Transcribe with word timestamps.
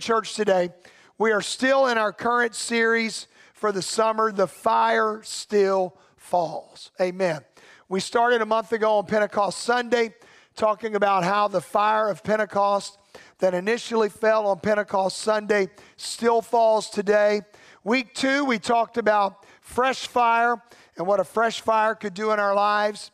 Church 0.00 0.34
today. 0.34 0.70
We 1.18 1.32
are 1.32 1.42
still 1.42 1.86
in 1.86 1.98
our 1.98 2.12
current 2.12 2.54
series 2.54 3.28
for 3.52 3.70
the 3.70 3.82
summer, 3.82 4.32
The 4.32 4.46
Fire 4.46 5.20
Still 5.22 5.96
Falls. 6.16 6.90
Amen. 7.00 7.42
We 7.88 8.00
started 8.00 8.40
a 8.40 8.46
month 8.46 8.72
ago 8.72 8.98
on 8.98 9.06
Pentecost 9.06 9.58
Sunday 9.58 10.14
talking 10.56 10.94
about 10.94 11.22
how 11.22 11.48
the 11.48 11.60
fire 11.60 12.08
of 12.08 12.24
Pentecost 12.24 12.98
that 13.38 13.52
initially 13.52 14.08
fell 14.08 14.46
on 14.46 14.60
Pentecost 14.60 15.18
Sunday 15.18 15.68
still 15.96 16.40
falls 16.40 16.88
today. 16.88 17.42
Week 17.84 18.14
two, 18.14 18.44
we 18.44 18.58
talked 18.58 18.96
about 18.96 19.44
fresh 19.60 20.06
fire 20.06 20.62
and 20.96 21.06
what 21.06 21.20
a 21.20 21.24
fresh 21.24 21.60
fire 21.60 21.94
could 21.94 22.14
do 22.14 22.32
in 22.32 22.40
our 22.40 22.54
lives. 22.54 23.10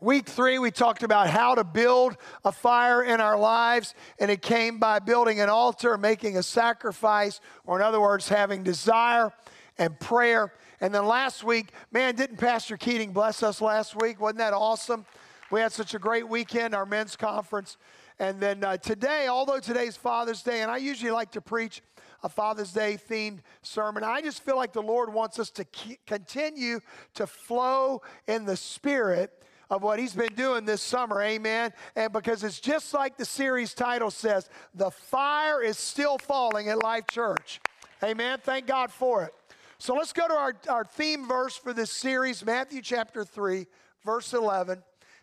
Week 0.00 0.28
three, 0.28 0.60
we 0.60 0.70
talked 0.70 1.02
about 1.02 1.28
how 1.28 1.56
to 1.56 1.64
build 1.64 2.16
a 2.44 2.52
fire 2.52 3.02
in 3.02 3.20
our 3.20 3.36
lives, 3.36 3.96
and 4.20 4.30
it 4.30 4.42
came 4.42 4.78
by 4.78 5.00
building 5.00 5.40
an 5.40 5.48
altar, 5.48 5.98
making 5.98 6.36
a 6.36 6.42
sacrifice, 6.42 7.40
or 7.66 7.80
in 7.80 7.82
other 7.82 8.00
words, 8.00 8.28
having 8.28 8.62
desire 8.62 9.32
and 9.76 9.98
prayer. 9.98 10.52
And 10.80 10.94
then 10.94 11.04
last 11.04 11.42
week, 11.42 11.72
man, 11.90 12.14
didn't 12.14 12.36
Pastor 12.36 12.76
Keating 12.76 13.12
bless 13.12 13.42
us 13.42 13.60
last 13.60 14.00
week? 14.00 14.20
Wasn't 14.20 14.38
that 14.38 14.52
awesome? 14.52 15.04
We 15.50 15.58
had 15.58 15.72
such 15.72 15.94
a 15.94 15.98
great 15.98 16.28
weekend, 16.28 16.76
our 16.76 16.86
men's 16.86 17.16
conference. 17.16 17.76
And 18.20 18.38
then 18.38 18.62
uh, 18.62 18.76
today, 18.76 19.26
although 19.26 19.58
today's 19.58 19.96
Father's 19.96 20.44
Day, 20.44 20.60
and 20.62 20.70
I 20.70 20.76
usually 20.76 21.10
like 21.10 21.32
to 21.32 21.40
preach 21.40 21.82
a 22.22 22.28
Father's 22.28 22.72
Day 22.72 22.98
themed 23.10 23.40
sermon, 23.62 24.04
I 24.04 24.20
just 24.20 24.44
feel 24.44 24.56
like 24.56 24.72
the 24.72 24.80
Lord 24.80 25.12
wants 25.12 25.40
us 25.40 25.50
to 25.50 25.66
continue 26.06 26.78
to 27.14 27.26
flow 27.26 28.02
in 28.28 28.44
the 28.44 28.56
Spirit 28.56 29.37
of 29.70 29.82
what 29.82 29.98
he's 29.98 30.14
been 30.14 30.34
doing 30.34 30.64
this 30.64 30.82
summer. 30.82 31.22
Amen. 31.22 31.72
And 31.94 32.12
because 32.12 32.42
it's 32.42 32.60
just 32.60 32.94
like 32.94 33.16
the 33.16 33.24
series 33.24 33.74
title 33.74 34.10
says, 34.10 34.48
the 34.74 34.90
fire 34.90 35.62
is 35.62 35.78
still 35.78 36.18
falling 36.18 36.68
at 36.68 36.82
Life 36.82 37.06
Church. 37.10 37.60
Amen. 38.02 38.38
Thank 38.42 38.66
God 38.66 38.90
for 38.90 39.24
it. 39.24 39.32
So 39.78 39.94
let's 39.94 40.12
go 40.12 40.26
to 40.26 40.34
our, 40.34 40.54
our 40.68 40.84
theme 40.84 41.28
verse 41.28 41.56
for 41.56 41.72
this 41.72 41.92
series, 41.92 42.44
Matthew 42.44 42.82
chapter 42.82 43.24
3, 43.24 43.66
verse 44.04 44.32
11. 44.32 44.82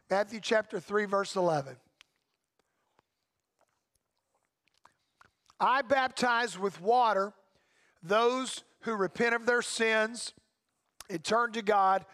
Matthew 0.09 0.39
chapter 0.39 0.79
3, 0.79 1.05
verse 1.05 1.35
11. 1.35 1.75
I 5.59 5.81
baptize 5.81 6.59
with 6.59 6.81
water 6.81 7.33
those 8.03 8.63
who 8.81 8.93
repent 8.93 9.33
of 9.33 9.45
their 9.45 9.61
sins 9.61 10.33
and 11.09 11.23
turn 11.23 11.53
to 11.53 11.61
God 11.61 12.05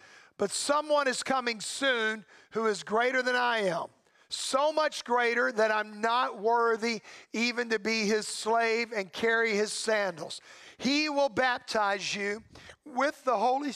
but 0.42 0.50
someone 0.50 1.08
is 1.08 1.22
coming 1.22 1.60
soon 1.60 2.26
who 2.50 2.66
is 2.66 2.82
greater 2.82 3.22
than 3.22 3.36
I 3.36 3.60
am. 3.60 3.86
So 4.30 4.74
much 4.74 5.04
greater 5.04 5.52
that 5.52 5.70
I'm 5.70 6.02
not 6.02 6.42
worthy 6.42 7.02
even 7.32 7.70
to 7.70 7.78
be 7.78 8.06
his 8.06 8.28
slave 8.28 8.92
and 8.92 9.14
carry 9.14 9.52
his 9.52 9.72
sandals. 9.72 10.42
He 10.80 11.10
will 11.10 11.30
baptize 11.30 12.16
you 12.16 12.42
with 12.88 13.24
the 13.24 13.38
Holy 13.38 13.72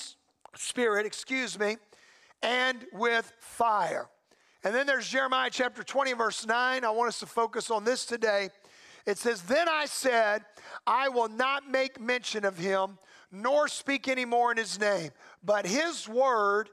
Spirit, 0.55 1.05
excuse 1.05 1.59
me, 1.59 1.77
and 2.41 2.83
with 2.93 3.31
fire. 3.37 4.09
And 4.63 4.73
then 4.73 4.87
there's 4.87 5.07
Jeremiah 5.07 5.51
chapter 5.51 5.83
20, 5.83 6.13
verse 6.13 6.47
9. 6.47 6.83
I 6.83 6.89
want 6.89 7.09
us 7.09 7.19
to 7.19 7.27
focus 7.27 7.69
on 7.69 7.83
this 7.83 8.07
today. 8.07 8.49
It 9.05 9.17
says, 9.17 9.41
Then 9.43 9.69
I 9.69 9.85
said, 9.85 10.43
I 10.85 11.09
will 11.09 11.29
not 11.29 11.69
make 11.69 11.99
mention 11.99 12.45
of 12.45 12.57
him 12.57 12.97
nor 13.31 13.67
speak 13.67 14.07
anymore 14.07 14.51
in 14.51 14.57
his 14.57 14.79
name. 14.79 15.11
But 15.43 15.65
his 15.65 16.07
word 16.07 16.69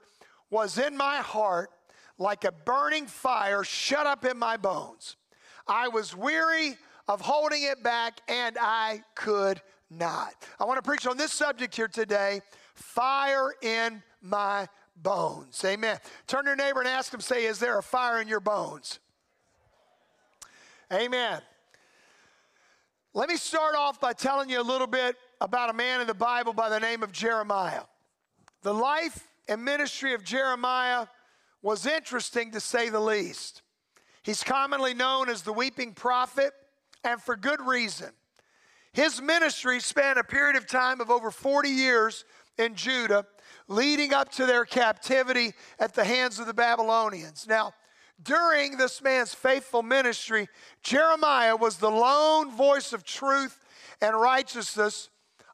was 0.50 0.78
in 0.78 0.96
my 0.96 1.18
heart 1.18 1.70
like 2.18 2.44
a 2.44 2.52
burning 2.52 3.06
fire 3.06 3.64
shut 3.64 4.06
up 4.06 4.24
in 4.24 4.38
my 4.38 4.56
bones. 4.56 5.16
I 5.66 5.88
was 5.88 6.16
weary 6.16 6.76
of 7.08 7.20
holding 7.20 7.62
it 7.64 7.82
back 7.82 8.20
and 8.28 8.56
I 8.60 9.02
could 9.14 9.60
not. 9.90 10.34
I 10.60 10.64
want 10.64 10.82
to 10.82 10.88
preach 10.88 11.06
on 11.06 11.16
this 11.16 11.32
subject 11.32 11.74
here 11.74 11.88
today 11.88 12.40
fire 12.74 13.52
in 13.60 14.02
my 14.20 14.68
bones. 14.96 15.62
Amen. 15.64 15.98
Turn 16.26 16.44
to 16.44 16.50
your 16.50 16.56
neighbor 16.56 16.80
and 16.80 16.88
ask 16.88 17.12
him, 17.12 17.20
say, 17.20 17.44
Is 17.44 17.58
there 17.58 17.78
a 17.78 17.82
fire 17.82 18.20
in 18.20 18.28
your 18.28 18.40
bones? 18.40 19.00
Amen. 20.92 21.40
Let 23.14 23.28
me 23.28 23.36
start 23.36 23.74
off 23.74 24.00
by 24.00 24.14
telling 24.14 24.48
you 24.48 24.58
a 24.58 24.62
little 24.62 24.86
bit 24.86 25.16
about 25.38 25.68
a 25.68 25.74
man 25.74 26.00
in 26.00 26.06
the 26.06 26.14
Bible 26.14 26.54
by 26.54 26.70
the 26.70 26.80
name 26.80 27.02
of 27.02 27.12
Jeremiah. 27.12 27.82
The 28.62 28.72
life 28.72 29.28
and 29.48 29.62
ministry 29.62 30.14
of 30.14 30.24
Jeremiah 30.24 31.06
was 31.60 31.84
interesting 31.84 32.52
to 32.52 32.60
say 32.60 32.88
the 32.88 33.00
least. 33.00 33.60
He's 34.22 34.42
commonly 34.42 34.94
known 34.94 35.28
as 35.28 35.42
the 35.42 35.52
weeping 35.52 35.92
prophet, 35.92 36.52
and 37.04 37.20
for 37.20 37.36
good 37.36 37.60
reason. 37.60 38.12
His 38.94 39.20
ministry 39.20 39.78
spanned 39.80 40.18
a 40.18 40.24
period 40.24 40.56
of 40.56 40.66
time 40.66 41.02
of 41.02 41.10
over 41.10 41.30
40 41.30 41.68
years 41.68 42.24
in 42.56 42.74
Judah, 42.74 43.26
leading 43.68 44.14
up 44.14 44.30
to 44.32 44.46
their 44.46 44.64
captivity 44.64 45.52
at 45.78 45.92
the 45.92 46.04
hands 46.04 46.38
of 46.38 46.46
the 46.46 46.54
Babylonians. 46.54 47.46
Now, 47.46 47.74
during 48.20 48.76
this 48.76 49.02
man's 49.02 49.34
faithful 49.34 49.82
ministry, 49.82 50.48
Jeremiah 50.82 51.56
was 51.56 51.76
the 51.76 51.90
lone 51.90 52.50
voice 52.50 52.92
of 52.92 53.04
truth 53.04 53.58
and 54.00 54.18
righteousness 54.20 55.08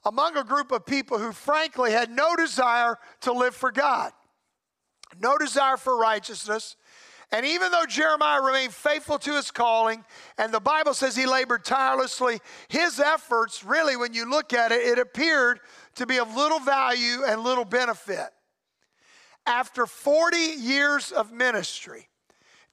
among 0.05 0.37
a 0.37 0.45
group 0.45 0.73
of 0.73 0.87
people 0.87 1.19
who, 1.19 1.33
frankly, 1.33 1.93
had 1.93 2.11
no 2.11 2.35
desire 2.37 2.99
to 3.21 3.33
live 3.33 3.55
for 3.55 3.71
God, 3.71 4.13
no 5.21 5.37
desire 5.37 5.77
for 5.77 5.97
righteousness. 5.97 6.77
And 7.31 7.45
even 7.45 7.71
though 7.71 7.85
Jeremiah 7.85 8.41
remained 8.41 8.73
faithful 8.73 9.19
to 9.19 9.37
his 9.37 9.51
calling, 9.51 10.03
and 10.39 10.53
the 10.53 10.61
Bible 10.61 10.95
says 10.95 11.15
he 11.15 11.27
labored 11.27 11.63
tirelessly, 11.63 12.41
his 12.69 12.99
efforts, 12.99 13.63
really, 13.63 13.97
when 13.97 14.15
you 14.15 14.29
look 14.29 14.55
at 14.55 14.73
it, 14.73 14.81
it 14.81 14.99
appeared 14.99 15.61
to 15.97 16.07
be 16.07 16.19
of 16.19 16.35
little 16.35 16.61
value 16.61 17.25
and 17.27 17.43
little 17.43 17.67
benefit. 17.67 18.31
After 19.47 19.85
40 19.85 20.37
years 20.37 21.13
of 21.13 21.31
ministry, 21.33 22.09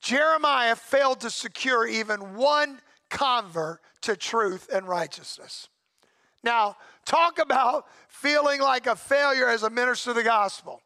Jeremiah 0.06 0.76
failed 0.76 1.22
to 1.22 1.32
secure 1.32 1.88
even 1.88 2.36
one 2.36 2.80
convert 3.10 3.82
to 4.02 4.16
truth 4.16 4.70
and 4.72 4.88
righteousness. 4.88 5.68
Now, 6.44 6.78
talk 7.06 7.40
about 7.40 7.88
feeling 8.08 8.62
like 8.62 8.86
a 8.86 8.96
failure 8.96 9.50
as 9.50 9.64
a 9.64 9.70
minister 9.72 10.12
of 10.12 10.18
the 10.18 10.24
gospel. 10.24 10.84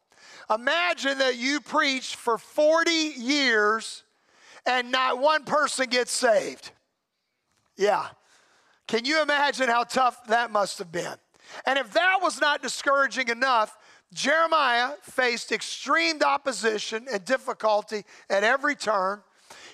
Imagine 0.48 1.18
that 1.18 1.36
you 1.36 1.60
preach 1.60 2.16
for 2.16 2.38
40 2.38 2.90
years 2.90 4.04
and 4.64 4.90
not 4.90 5.18
one 5.18 5.44
person 5.44 5.90
gets 5.90 6.12
saved. 6.12 6.70
Yeah. 7.76 8.06
Can 8.88 9.04
you 9.04 9.20
imagine 9.20 9.68
how 9.68 9.84
tough 9.84 10.28
that 10.28 10.50
must 10.50 10.78
have 10.78 10.90
been? 10.90 11.16
And 11.66 11.78
if 11.78 11.92
that 11.92 12.20
was 12.22 12.40
not 12.40 12.62
discouraging 12.62 13.28
enough, 13.28 13.76
Jeremiah 14.12 14.92
faced 15.02 15.52
extreme 15.52 16.20
opposition 16.22 17.06
and 17.10 17.24
difficulty 17.24 18.04
at 18.28 18.42
every 18.42 18.74
turn. 18.74 19.22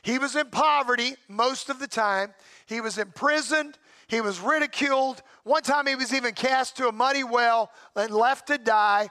He 0.02 0.18
was 0.18 0.36
in 0.36 0.50
poverty 0.50 1.16
most 1.28 1.70
of 1.70 1.78
the 1.78 1.86
time. 1.86 2.34
He 2.66 2.80
was 2.80 2.98
imprisoned. 2.98 3.78
He 4.08 4.20
was 4.20 4.40
ridiculed. 4.40 5.22
One 5.44 5.62
time 5.62 5.86
he 5.86 5.96
was 5.96 6.12
even 6.14 6.34
cast 6.34 6.76
to 6.76 6.88
a 6.88 6.92
muddy 6.92 7.24
well 7.24 7.70
and 7.94 8.10
left 8.10 8.48
to 8.48 8.58
die. 8.58 9.08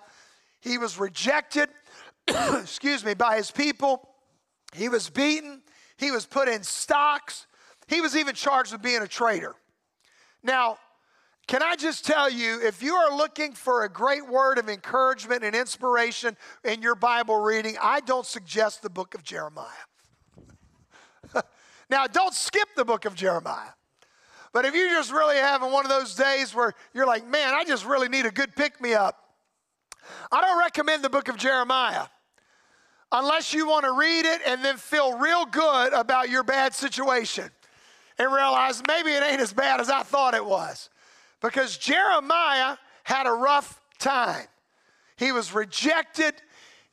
He 0.62 0.78
was 0.78 1.00
rejected, 1.00 1.70
excuse 2.28 3.04
me, 3.04 3.14
by 3.14 3.38
his 3.38 3.52
people. 3.52 4.10
He 4.74 4.90
was 4.90 5.10
beaten. 5.10 5.62
He 5.98 6.12
was 6.12 6.26
put 6.26 6.48
in 6.48 6.64
stocks. 6.64 7.48
He 7.88 8.02
was 8.02 8.16
even 8.16 8.36
charged 8.36 8.72
with 8.72 8.82
being 8.82 9.02
a 9.02 9.08
traitor. 9.08 9.56
Now, 10.44 10.78
can 11.48 11.62
I 11.62 11.76
just 11.76 12.06
tell 12.06 12.30
you, 12.30 12.60
if 12.62 12.82
you 12.82 12.96
are 12.96 13.16
looking 13.16 13.54
for 13.54 13.84
a 13.84 13.90
great 13.90 14.28
word 14.28 14.58
of 14.58 14.68
encouragement 14.68 15.44
and 15.44 15.56
inspiration 15.56 16.36
in 16.64 16.82
your 16.82 16.96
Bible 16.96 17.40
reading, 17.40 17.78
I 17.82 18.00
don't 18.00 18.26
suggest 18.26 18.82
the 18.82 18.90
book 18.90 19.14
of 19.14 19.24
Jeremiah. 19.24 19.68
now, 21.90 22.08
don't 22.08 22.34
skip 22.34 22.70
the 22.76 22.86
book 22.86 23.06
of 23.06 23.14
Jeremiah. 23.14 23.70
But 24.54 24.66
if 24.66 24.74
you're 24.74 24.90
just 24.90 25.12
really 25.12 25.36
having 25.36 25.72
one 25.72 25.86
of 25.86 25.90
those 25.90 26.16
days 26.16 26.56
where 26.56 26.74
you're 26.94 27.06
like, 27.06 27.28
man, 27.28 27.54
I 27.54 27.64
just 27.64 27.86
really 27.86 28.10
need 28.10 28.26
a 28.26 28.32
good 28.32 28.56
pick 28.56 28.82
me 28.82 28.94
up, 28.94 29.22
I 30.32 30.42
don't 30.42 30.60
recommend 30.60 31.04
the 31.04 31.10
book 31.10 31.28
of 31.28 31.38
Jeremiah 31.38 32.08
unless 33.12 33.54
you 33.54 33.68
want 33.68 33.86
to 33.86 33.92
read 33.92 34.26
it 34.26 34.42
and 34.48 34.64
then 34.64 34.78
feel 34.78 35.18
real 35.18 35.46
good 35.46 35.94
about 35.94 36.30
your 36.30 36.44
bad 36.44 36.74
situation 36.74 37.50
and 38.18 38.34
realize 38.34 38.82
maybe 38.88 39.12
it 39.12 39.24
ain't 39.24 39.42
as 39.42 39.54
bad 39.54 39.80
as 39.80 39.90
I 39.90 40.04
thought 40.04 40.34
it 40.34 40.46
was. 40.46 40.90
Because 41.42 41.78
Jeremiah 41.78 42.78
had 43.04 43.28
a 43.28 43.32
rough 43.32 43.82
time. 44.00 44.48
He 45.18 45.32
was 45.32 45.54
rejected. 45.54 46.34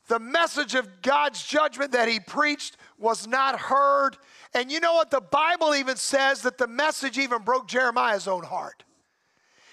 The 0.09 0.19
message 0.19 0.75
of 0.75 1.03
God's 1.03 1.45
judgment 1.45 1.93
that 1.93 2.09
he 2.09 2.21
preached 2.21 2.77
was 2.99 3.27
not 3.27 3.59
heard. 3.59 4.17
And 4.55 4.71
you 4.71 4.81
know 4.81 4.95
what? 4.95 5.11
The 5.11 5.21
Bible 5.21 5.75
even 5.75 5.97
says 5.97 6.43
that 6.43 6.59
the 6.59 6.67
message 6.67 7.19
even 7.19 7.43
broke 7.43 7.67
Jeremiah's 7.67 8.29
own 8.29 8.45
heart. 8.45 8.85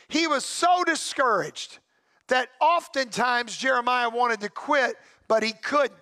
He 0.08 0.28
was 0.28 0.46
so 0.46 0.84
discouraged 0.86 1.80
that 2.28 2.50
oftentimes 2.62 3.58
Jeremiah 3.58 4.10
wanted 4.10 4.40
to 4.42 4.50
quit, 4.50 4.96
but 5.28 5.44
he 5.44 5.52
couldn't 5.52 6.00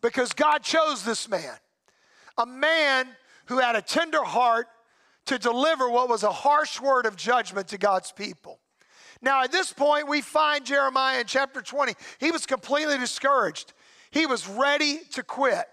because 0.00 0.32
God 0.32 0.62
chose 0.62 1.04
this 1.04 1.28
man. 1.28 1.54
A 2.38 2.46
man 2.46 3.08
who 3.46 3.58
had 3.58 3.76
a 3.76 3.82
tender 3.82 4.22
heart 4.22 4.68
to 5.30 5.38
deliver 5.38 5.88
what 5.88 6.08
was 6.08 6.24
a 6.24 6.32
harsh 6.32 6.80
word 6.80 7.06
of 7.06 7.14
judgment 7.14 7.68
to 7.68 7.78
God's 7.78 8.10
people. 8.10 8.58
Now, 9.22 9.44
at 9.44 9.52
this 9.52 9.72
point, 9.72 10.08
we 10.08 10.22
find 10.22 10.64
Jeremiah 10.64 11.20
in 11.20 11.26
chapter 11.26 11.62
20. 11.62 11.94
He 12.18 12.32
was 12.32 12.46
completely 12.46 12.98
discouraged. 12.98 13.72
He 14.10 14.26
was 14.26 14.48
ready 14.48 14.98
to 15.12 15.22
quit. 15.22 15.66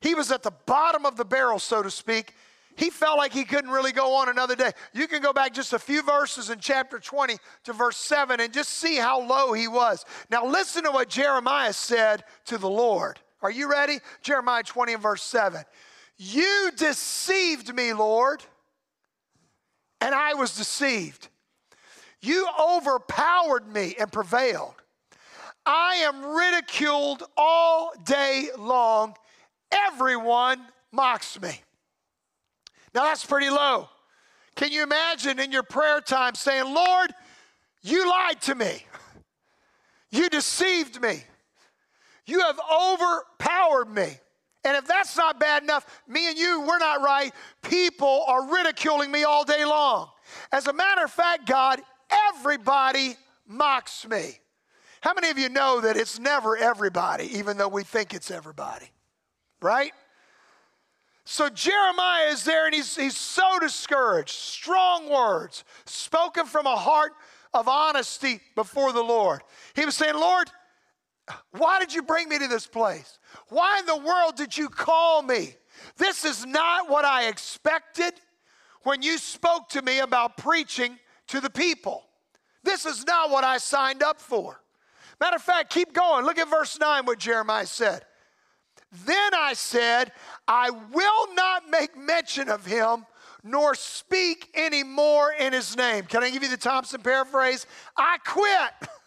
He 0.00 0.16
was 0.16 0.32
at 0.32 0.42
the 0.42 0.50
bottom 0.66 1.06
of 1.06 1.16
the 1.16 1.24
barrel, 1.24 1.60
so 1.60 1.80
to 1.80 1.92
speak. 1.92 2.34
He 2.74 2.90
felt 2.90 3.18
like 3.18 3.32
he 3.32 3.44
couldn't 3.44 3.70
really 3.70 3.92
go 3.92 4.16
on 4.16 4.28
another 4.28 4.56
day. 4.56 4.72
You 4.92 5.06
can 5.06 5.22
go 5.22 5.32
back 5.32 5.54
just 5.54 5.72
a 5.72 5.78
few 5.78 6.02
verses 6.02 6.50
in 6.50 6.58
chapter 6.58 6.98
20 6.98 7.36
to 7.62 7.72
verse 7.72 7.98
7 7.98 8.40
and 8.40 8.52
just 8.52 8.70
see 8.70 8.96
how 8.96 9.20
low 9.20 9.52
he 9.52 9.68
was. 9.68 10.04
Now, 10.28 10.44
listen 10.44 10.82
to 10.82 10.90
what 10.90 11.08
Jeremiah 11.08 11.72
said 11.72 12.24
to 12.46 12.58
the 12.58 12.68
Lord. 12.68 13.20
Are 13.42 13.50
you 13.50 13.70
ready? 13.70 14.00
Jeremiah 14.22 14.64
20 14.64 14.94
and 14.94 15.02
verse 15.02 15.22
7. 15.22 15.62
You 16.16 16.72
deceived 16.76 17.72
me, 17.72 17.92
Lord, 17.92 18.42
and 20.02 20.14
I 20.14 20.34
was 20.34 20.56
deceived. 20.56 21.28
You 22.20 22.48
overpowered 22.60 23.72
me 23.72 23.94
and 23.98 24.10
prevailed. 24.10 24.74
I 25.64 25.94
am 26.06 26.24
ridiculed 26.24 27.22
all 27.36 27.92
day 28.04 28.48
long. 28.58 29.14
Everyone 29.70 30.60
mocks 30.90 31.40
me. 31.40 31.60
Now 32.94 33.04
that's 33.04 33.24
pretty 33.24 33.48
low. 33.48 33.88
Can 34.56 34.72
you 34.72 34.82
imagine 34.82 35.38
in 35.38 35.52
your 35.52 35.62
prayer 35.62 36.00
time 36.00 36.34
saying, 36.34 36.74
Lord, 36.74 37.14
you 37.82 38.08
lied 38.08 38.40
to 38.42 38.56
me. 38.56 38.84
You 40.10 40.28
deceived 40.28 41.00
me. 41.00 41.22
You 42.26 42.40
have 42.40 42.58
overpowered 42.60 43.88
me. 43.88 44.18
And 44.64 44.76
if 44.76 44.86
that's 44.86 45.16
not 45.16 45.40
bad 45.40 45.62
enough, 45.62 46.02
me 46.06 46.28
and 46.28 46.38
you, 46.38 46.60
we're 46.60 46.78
not 46.78 47.02
right. 47.02 47.32
People 47.62 48.24
are 48.28 48.48
ridiculing 48.54 49.10
me 49.10 49.24
all 49.24 49.44
day 49.44 49.64
long. 49.64 50.08
As 50.52 50.68
a 50.68 50.72
matter 50.72 51.04
of 51.04 51.10
fact, 51.10 51.46
God, 51.46 51.80
everybody 52.30 53.16
mocks 53.46 54.06
me. 54.06 54.38
How 55.00 55.14
many 55.14 55.30
of 55.30 55.38
you 55.38 55.48
know 55.48 55.80
that 55.80 55.96
it's 55.96 56.20
never 56.20 56.56
everybody, 56.56 57.38
even 57.38 57.56
though 57.56 57.68
we 57.68 57.82
think 57.82 58.14
it's 58.14 58.30
everybody? 58.30 58.86
Right? 59.60 59.92
So 61.24 61.48
Jeremiah 61.48 62.30
is 62.30 62.44
there 62.44 62.66
and 62.66 62.74
he's, 62.74 62.96
he's 62.96 63.16
so 63.16 63.58
discouraged. 63.60 64.30
Strong 64.30 65.10
words 65.10 65.64
spoken 65.86 66.46
from 66.46 66.66
a 66.66 66.76
heart 66.76 67.12
of 67.54 67.68
honesty 67.68 68.40
before 68.54 68.92
the 68.92 69.02
Lord. 69.02 69.42
He 69.74 69.84
was 69.84 69.94
saying, 69.94 70.14
Lord, 70.14 70.48
why 71.52 71.78
did 71.78 71.94
you 71.94 72.02
bring 72.02 72.28
me 72.28 72.38
to 72.38 72.48
this 72.48 72.66
place? 72.66 73.18
Why 73.48 73.78
in 73.78 73.86
the 73.86 73.96
world 73.96 74.36
did 74.36 74.56
you 74.56 74.68
call 74.68 75.22
me? 75.22 75.54
This 75.96 76.24
is 76.24 76.44
not 76.44 76.90
what 76.90 77.04
I 77.04 77.28
expected 77.28 78.14
when 78.82 79.02
you 79.02 79.18
spoke 79.18 79.68
to 79.70 79.82
me 79.82 80.00
about 80.00 80.36
preaching 80.36 80.98
to 81.28 81.40
the 81.40 81.50
people. 81.50 82.04
This 82.64 82.86
is 82.86 83.06
not 83.06 83.30
what 83.30 83.44
I 83.44 83.58
signed 83.58 84.02
up 84.02 84.20
for. 84.20 84.60
Matter 85.20 85.36
of 85.36 85.42
fact, 85.42 85.72
keep 85.72 85.92
going. 85.92 86.24
Look 86.24 86.38
at 86.38 86.48
verse 86.50 86.78
9, 86.78 87.06
what 87.06 87.18
Jeremiah 87.18 87.66
said. 87.66 88.04
Then 89.06 89.34
I 89.34 89.54
said, 89.54 90.12
I 90.46 90.70
will 90.70 91.34
not 91.34 91.68
make 91.70 91.96
mention 91.96 92.48
of 92.48 92.66
him 92.66 93.06
nor 93.44 93.74
speak 93.74 94.48
any 94.54 94.84
more 94.84 95.32
in 95.32 95.52
his 95.52 95.76
name. 95.76 96.04
Can 96.04 96.22
I 96.22 96.30
give 96.30 96.42
you 96.42 96.48
the 96.48 96.56
Thompson 96.56 97.00
paraphrase? 97.00 97.66
I 97.96 98.18
quit. 98.24 98.90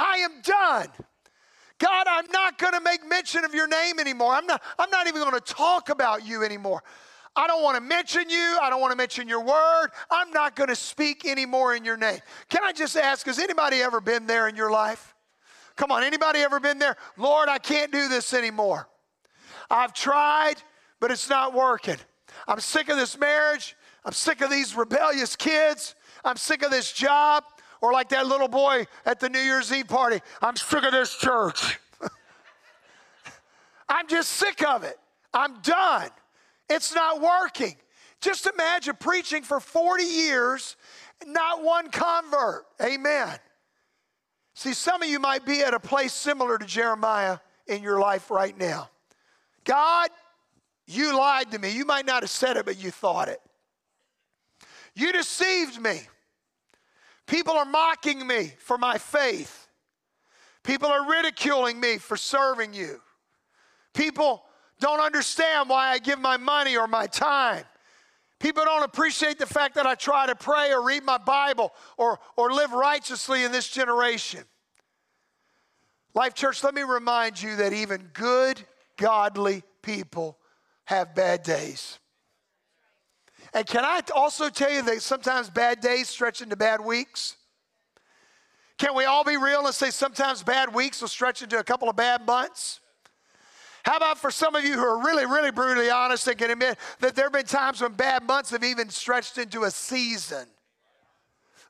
I 0.00 0.16
am 0.18 0.40
done. 0.42 0.88
God, 1.78 2.06
I'm 2.08 2.26
not 2.32 2.58
going 2.58 2.72
to 2.72 2.80
make 2.80 3.06
mention 3.06 3.44
of 3.44 3.54
your 3.54 3.68
name 3.68 3.98
anymore. 3.98 4.32
I'm 4.32 4.46
not, 4.46 4.62
I'm 4.78 4.90
not 4.90 5.06
even 5.06 5.20
going 5.20 5.34
to 5.34 5.40
talk 5.40 5.90
about 5.90 6.26
you 6.26 6.42
anymore. 6.42 6.82
I 7.36 7.46
don't 7.46 7.62
want 7.62 7.76
to 7.76 7.80
mention 7.80 8.28
you. 8.28 8.58
I 8.60 8.70
don't 8.70 8.80
want 8.80 8.92
to 8.92 8.96
mention 8.96 9.28
your 9.28 9.44
word. 9.44 9.88
I'm 10.10 10.30
not 10.30 10.56
going 10.56 10.68
to 10.68 10.76
speak 10.76 11.26
anymore 11.26 11.74
in 11.74 11.84
your 11.84 11.96
name. 11.96 12.18
Can 12.48 12.64
I 12.64 12.72
just 12.72 12.96
ask, 12.96 13.26
has 13.26 13.38
anybody 13.38 13.82
ever 13.82 14.00
been 14.00 14.26
there 14.26 14.48
in 14.48 14.56
your 14.56 14.70
life? 14.70 15.14
Come 15.76 15.92
on, 15.92 16.02
anybody 16.02 16.40
ever 16.40 16.60
been 16.60 16.78
there? 16.78 16.96
Lord, 17.16 17.48
I 17.48 17.58
can't 17.58 17.92
do 17.92 18.08
this 18.08 18.34
anymore. 18.34 18.88
I've 19.70 19.92
tried, 19.92 20.56
but 20.98 21.10
it's 21.10 21.30
not 21.30 21.54
working. 21.54 21.96
I'm 22.48 22.60
sick 22.60 22.88
of 22.88 22.96
this 22.96 23.18
marriage. 23.18 23.76
I'm 24.04 24.12
sick 24.12 24.40
of 24.40 24.50
these 24.50 24.74
rebellious 24.74 25.36
kids. 25.36 25.94
I'm 26.24 26.36
sick 26.36 26.62
of 26.62 26.70
this 26.70 26.92
job. 26.92 27.44
Or 27.80 27.92
like 27.92 28.10
that 28.10 28.26
little 28.26 28.48
boy 28.48 28.86
at 29.06 29.20
the 29.20 29.28
New 29.28 29.38
Year's 29.38 29.72
Eve 29.72 29.88
party, 29.88 30.20
I'm 30.42 30.56
sick 30.56 30.84
of 30.84 30.92
this 30.92 31.16
church. 31.16 31.78
I'm 33.88 34.06
just 34.06 34.30
sick 34.32 34.62
of 34.66 34.84
it. 34.84 34.98
I'm 35.32 35.60
done. 35.62 36.10
It's 36.68 36.94
not 36.94 37.20
working. 37.20 37.76
Just 38.20 38.46
imagine 38.46 38.96
preaching 39.00 39.42
for 39.42 39.60
40 39.60 40.04
years, 40.04 40.76
not 41.26 41.62
one 41.64 41.90
convert. 41.90 42.66
Amen. 42.82 43.38
See, 44.54 44.74
some 44.74 45.02
of 45.02 45.08
you 45.08 45.18
might 45.18 45.46
be 45.46 45.62
at 45.62 45.72
a 45.72 45.80
place 45.80 46.12
similar 46.12 46.58
to 46.58 46.66
Jeremiah 46.66 47.38
in 47.66 47.82
your 47.82 47.98
life 47.98 48.30
right 48.30 48.56
now. 48.58 48.90
God, 49.64 50.10
you 50.86 51.16
lied 51.16 51.50
to 51.52 51.58
me. 51.58 51.70
You 51.70 51.86
might 51.86 52.04
not 52.04 52.22
have 52.22 52.30
said 52.30 52.56
it, 52.56 52.66
but 52.66 52.82
you 52.82 52.90
thought 52.90 53.28
it. 53.28 53.40
You 54.94 55.12
deceived 55.12 55.80
me. 55.80 56.00
People 57.30 57.54
are 57.54 57.64
mocking 57.64 58.26
me 58.26 58.52
for 58.58 58.76
my 58.76 58.98
faith. 58.98 59.68
People 60.64 60.88
are 60.88 61.08
ridiculing 61.08 61.78
me 61.78 61.96
for 61.96 62.16
serving 62.16 62.74
you. 62.74 63.00
People 63.94 64.42
don't 64.80 64.98
understand 64.98 65.68
why 65.68 65.90
I 65.90 65.98
give 65.98 66.18
my 66.18 66.36
money 66.36 66.76
or 66.76 66.88
my 66.88 67.06
time. 67.06 67.62
People 68.40 68.64
don't 68.64 68.82
appreciate 68.82 69.38
the 69.38 69.46
fact 69.46 69.76
that 69.76 69.86
I 69.86 69.94
try 69.94 70.26
to 70.26 70.34
pray 70.34 70.72
or 70.72 70.82
read 70.82 71.04
my 71.04 71.18
Bible 71.18 71.72
or, 71.96 72.18
or 72.36 72.52
live 72.52 72.72
righteously 72.72 73.44
in 73.44 73.52
this 73.52 73.68
generation. 73.68 74.42
Life 76.14 76.34
Church, 76.34 76.64
let 76.64 76.74
me 76.74 76.82
remind 76.82 77.40
you 77.40 77.54
that 77.56 77.72
even 77.72 78.10
good, 78.12 78.60
godly 78.96 79.62
people 79.82 80.36
have 80.86 81.14
bad 81.14 81.44
days. 81.44 82.00
And 83.52 83.66
can 83.66 83.84
I 83.84 84.00
also 84.14 84.48
tell 84.48 84.72
you 84.72 84.82
that 84.82 85.02
sometimes 85.02 85.50
bad 85.50 85.80
days 85.80 86.08
stretch 86.08 86.40
into 86.40 86.56
bad 86.56 86.80
weeks? 86.80 87.36
Can 88.78 88.94
we 88.94 89.04
all 89.04 89.24
be 89.24 89.36
real 89.36 89.66
and 89.66 89.74
say 89.74 89.90
sometimes 89.90 90.42
bad 90.42 90.74
weeks 90.74 91.00
will 91.00 91.08
stretch 91.08 91.42
into 91.42 91.58
a 91.58 91.64
couple 91.64 91.88
of 91.90 91.96
bad 91.96 92.24
months? 92.26 92.80
How 93.84 93.96
about 93.96 94.18
for 94.18 94.30
some 94.30 94.54
of 94.54 94.64
you 94.64 94.74
who 94.74 94.84
are 94.84 95.04
really, 95.04 95.26
really 95.26 95.50
brutally 95.50 95.90
honest 95.90 96.26
and 96.28 96.38
can 96.38 96.50
admit 96.50 96.78
that 97.00 97.14
there 97.14 97.26
have 97.26 97.32
been 97.32 97.46
times 97.46 97.80
when 97.80 97.92
bad 97.92 98.22
months 98.22 98.50
have 98.50 98.62
even 98.62 98.88
stretched 98.88 99.38
into 99.38 99.64
a 99.64 99.70
season 99.70 100.46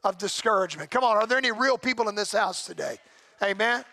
of 0.05 0.19
discouragement? 0.19 0.91
Come 0.91 1.05
on, 1.05 1.17
are 1.17 1.27
there 1.27 1.39
any 1.39 1.53
real 1.53 1.79
people 1.79 2.09
in 2.09 2.15
this 2.15 2.33
house 2.33 2.67
today? 2.67 2.99
Amen. 3.43 3.85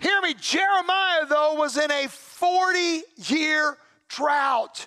Hear 0.00 0.20
me, 0.20 0.34
Jeremiah, 0.34 1.26
though, 1.28 1.54
was 1.54 1.76
in 1.76 1.90
a 1.90 2.08
40 2.08 3.02
year 3.28 3.76
drought. 4.08 4.86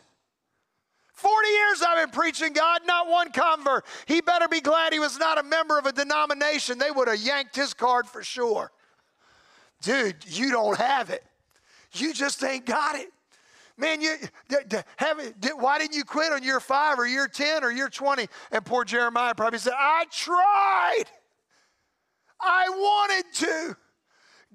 40 1.15 1.47
years 1.47 1.81
I've 1.81 2.05
been 2.05 2.13
preaching 2.13 2.53
God, 2.53 2.81
not 2.85 3.07
one 3.09 3.31
convert. 3.31 3.85
He 4.05 4.19
better 4.19 4.49
be 4.49 4.59
glad 4.59 4.91
he 4.91 4.99
was 4.99 5.17
not 5.17 5.37
a 5.37 5.43
member 5.43 5.79
of 5.79 5.85
a 5.85 5.93
denomination. 5.93 6.77
They 6.77 6.91
would 6.91 7.07
have 7.07 7.19
yanked 7.19 7.55
his 7.55 7.73
card 7.73 8.05
for 8.05 8.21
sure. 8.21 8.71
Dude, 9.81 10.17
you 10.27 10.51
don't 10.51 10.77
have 10.77 11.09
it. 11.09 11.23
You 11.93 12.13
just 12.13 12.43
ain't 12.43 12.65
got 12.65 12.95
it. 12.95 13.09
Man, 13.77 14.01
you 14.01 14.15
have 14.97 15.19
it, 15.19 15.35
why 15.57 15.79
didn't 15.79 15.95
you 15.95 16.03
quit 16.03 16.31
on 16.31 16.43
year 16.43 16.59
five 16.59 16.99
or 16.99 17.07
year 17.07 17.27
10 17.27 17.63
or 17.63 17.71
year 17.71 17.89
20? 17.89 18.27
And 18.51 18.65
poor 18.65 18.83
Jeremiah 18.83 19.35
probably 19.35 19.59
said, 19.59 19.73
I 19.77 20.05
tried. 20.11 21.05
I 22.41 22.69
wanted 22.69 23.33
to. 23.33 23.77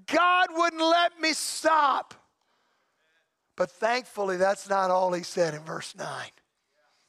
God 0.06 0.48
wouldn't 0.52 0.82
let 0.82 1.20
me 1.20 1.32
stop. 1.32 2.14
But 3.56 3.70
thankfully, 3.70 4.36
that's 4.36 4.68
not 4.68 4.90
all 4.90 5.12
he 5.12 5.22
said 5.22 5.54
in 5.54 5.60
verse 5.60 5.94
9. 5.96 6.06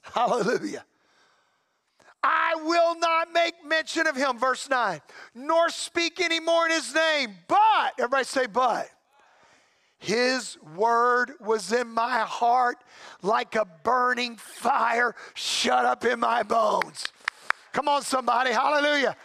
Hallelujah. 0.13 0.85
I 2.23 2.53
will 2.63 2.99
not 2.99 3.33
make 3.33 3.65
mention 3.65 4.05
of 4.05 4.15
him, 4.15 4.37
verse 4.37 4.69
9, 4.69 5.01
nor 5.33 5.69
speak 5.69 6.21
anymore 6.21 6.67
in 6.67 6.71
his 6.71 6.93
name. 6.93 7.35
But, 7.47 7.93
everybody 7.97 8.25
say, 8.25 8.45
but. 8.45 8.87
His 9.97 10.57
word 10.75 11.33
was 11.39 11.71
in 11.71 11.87
my 11.87 12.19
heart 12.21 12.77
like 13.21 13.55
a 13.55 13.65
burning 13.83 14.35
fire 14.35 15.15
shut 15.35 15.85
up 15.85 16.05
in 16.05 16.19
my 16.19 16.41
bones. 16.41 17.05
Come 17.71 17.87
on, 17.87 18.01
somebody. 18.01 18.51
Hallelujah. 18.51 19.15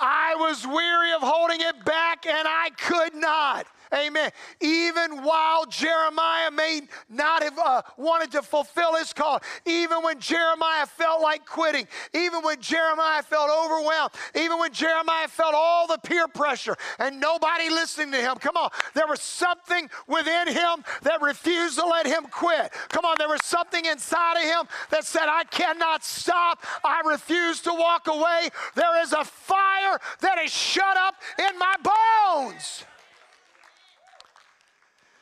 I 0.00 0.34
was 0.38 0.66
weary 0.66 1.12
of 1.12 1.20
holding 1.22 1.60
it 1.60 1.84
back 1.84 2.26
and 2.26 2.48
I 2.48 2.70
could 2.78 3.14
not. 3.14 3.66
Amen. 3.94 4.30
Even 4.60 5.22
while 5.22 5.64
Jeremiah 5.66 6.50
may 6.50 6.82
not 7.08 7.42
have 7.42 7.58
uh, 7.58 7.82
wanted 7.96 8.32
to 8.32 8.42
fulfill 8.42 8.96
his 8.96 9.12
call, 9.12 9.40
even 9.64 10.02
when 10.02 10.18
Jeremiah 10.18 10.86
felt 10.86 11.22
like 11.22 11.46
quitting, 11.46 11.86
even 12.12 12.42
when 12.42 12.60
Jeremiah 12.60 13.22
felt 13.22 13.50
overwhelmed, 13.50 14.12
even 14.34 14.58
when 14.58 14.72
Jeremiah 14.72 15.28
felt 15.28 15.54
all 15.54 15.86
the 15.86 15.98
peer 15.98 16.26
pressure 16.28 16.76
and 16.98 17.20
nobody 17.20 17.70
listening 17.70 18.12
to 18.12 18.18
him, 18.18 18.36
come 18.36 18.56
on, 18.56 18.70
there 18.94 19.06
was 19.06 19.20
something 19.20 19.88
within 20.06 20.48
him 20.48 20.84
that 21.02 21.22
refused 21.22 21.78
to 21.78 21.86
let 21.86 22.06
him 22.06 22.24
quit. 22.30 22.72
Come 22.88 23.04
on, 23.04 23.16
there 23.18 23.28
was 23.28 23.44
something 23.44 23.84
inside 23.84 24.36
of 24.36 24.42
him 24.42 24.68
that 24.90 25.04
said, 25.04 25.26
I 25.28 25.44
cannot 25.44 26.04
stop. 26.04 26.64
I 26.84 27.02
refuse 27.06 27.60
to 27.62 27.72
walk 27.72 28.08
away. 28.08 28.48
There 28.74 29.02
is 29.02 29.12
a 29.12 29.24
fire 29.24 29.98
that 30.20 30.38
is 30.38 30.52
shut 30.52 30.96
up 30.96 31.14
in 31.38 31.58
my 31.58 31.76
bones. 31.82 32.84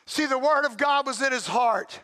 See, 0.07 0.25
the 0.25 0.37
Word 0.37 0.65
of 0.65 0.77
God 0.77 1.07
was 1.07 1.21
in 1.21 1.31
his 1.31 1.47
heart, 1.47 1.99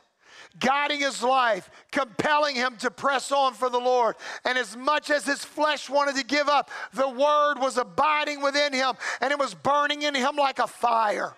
guiding 0.60 1.00
his 1.00 1.22
life, 1.22 1.70
compelling 1.92 2.56
him 2.56 2.78
to 2.78 2.90
press 2.90 3.32
on 3.32 3.54
for 3.54 3.70
the 3.70 3.80
Lord. 3.80 4.16
And 4.44 4.58
as 4.58 4.76
much 4.76 5.10
as 5.10 5.26
his 5.26 5.44
flesh 5.44 5.90
wanted 5.90 6.16
to 6.16 6.26
give 6.26 6.50
up, 6.50 6.72
the 6.94 7.10
Word 7.10 7.56
was 7.60 7.78
abiding 7.78 8.42
within 8.42 8.74
him 8.74 8.96
and 9.22 9.32
it 9.32 9.40
was 9.40 9.54
burning 9.54 10.02
in 10.02 10.16
him 10.16 10.36
like 10.36 10.60
a 10.60 10.68
fire. 10.68 11.36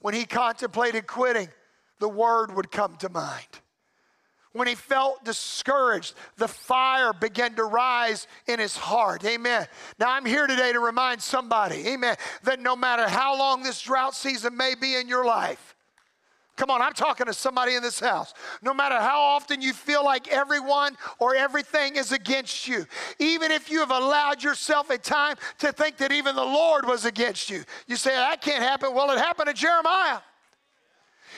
When 0.00 0.12
he 0.12 0.26
contemplated 0.26 1.06
quitting, 1.06 1.48
the 1.98 2.08
Word 2.08 2.54
would 2.54 2.70
come 2.70 2.96
to 2.96 3.08
mind. 3.08 3.60
When 4.54 4.68
he 4.68 4.76
felt 4.76 5.24
discouraged, 5.24 6.14
the 6.36 6.46
fire 6.46 7.12
began 7.12 7.56
to 7.56 7.64
rise 7.64 8.28
in 8.46 8.60
his 8.60 8.76
heart. 8.76 9.24
Amen. 9.24 9.66
Now, 9.98 10.12
I'm 10.12 10.24
here 10.24 10.46
today 10.46 10.72
to 10.72 10.78
remind 10.78 11.20
somebody, 11.20 11.88
amen, 11.88 12.16
that 12.44 12.60
no 12.60 12.76
matter 12.76 13.08
how 13.08 13.36
long 13.36 13.64
this 13.64 13.82
drought 13.82 14.14
season 14.14 14.56
may 14.56 14.76
be 14.76 14.94
in 14.94 15.08
your 15.08 15.24
life, 15.24 15.74
Come 16.56 16.70
on, 16.70 16.80
I'm 16.80 16.92
talking 16.92 17.26
to 17.26 17.34
somebody 17.34 17.74
in 17.74 17.82
this 17.82 17.98
house. 17.98 18.32
No 18.62 18.72
matter 18.72 18.94
how 18.94 19.20
often 19.20 19.60
you 19.60 19.72
feel 19.72 20.04
like 20.04 20.28
everyone 20.28 20.96
or 21.18 21.34
everything 21.34 21.96
is 21.96 22.12
against 22.12 22.68
you, 22.68 22.86
even 23.18 23.50
if 23.50 23.68
you 23.68 23.80
have 23.80 23.90
allowed 23.90 24.40
yourself 24.40 24.88
a 24.90 24.98
time 24.98 25.34
to 25.58 25.72
think 25.72 25.96
that 25.96 26.12
even 26.12 26.36
the 26.36 26.44
Lord 26.44 26.86
was 26.86 27.06
against 27.06 27.50
you, 27.50 27.64
you 27.88 27.96
say, 27.96 28.10
That 28.10 28.40
can't 28.40 28.62
happen. 28.62 28.94
Well, 28.94 29.10
it 29.10 29.18
happened 29.18 29.48
to 29.48 29.52
Jeremiah. 29.52 30.20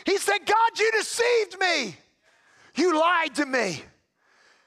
He 0.05 0.19
said, 0.19 0.41
God, 0.45 0.79
you 0.79 0.93
deceived 0.93 1.59
me. 1.59 1.97
You 2.77 2.99
lied 2.99 3.35
to 3.37 3.47
me. 3.47 3.83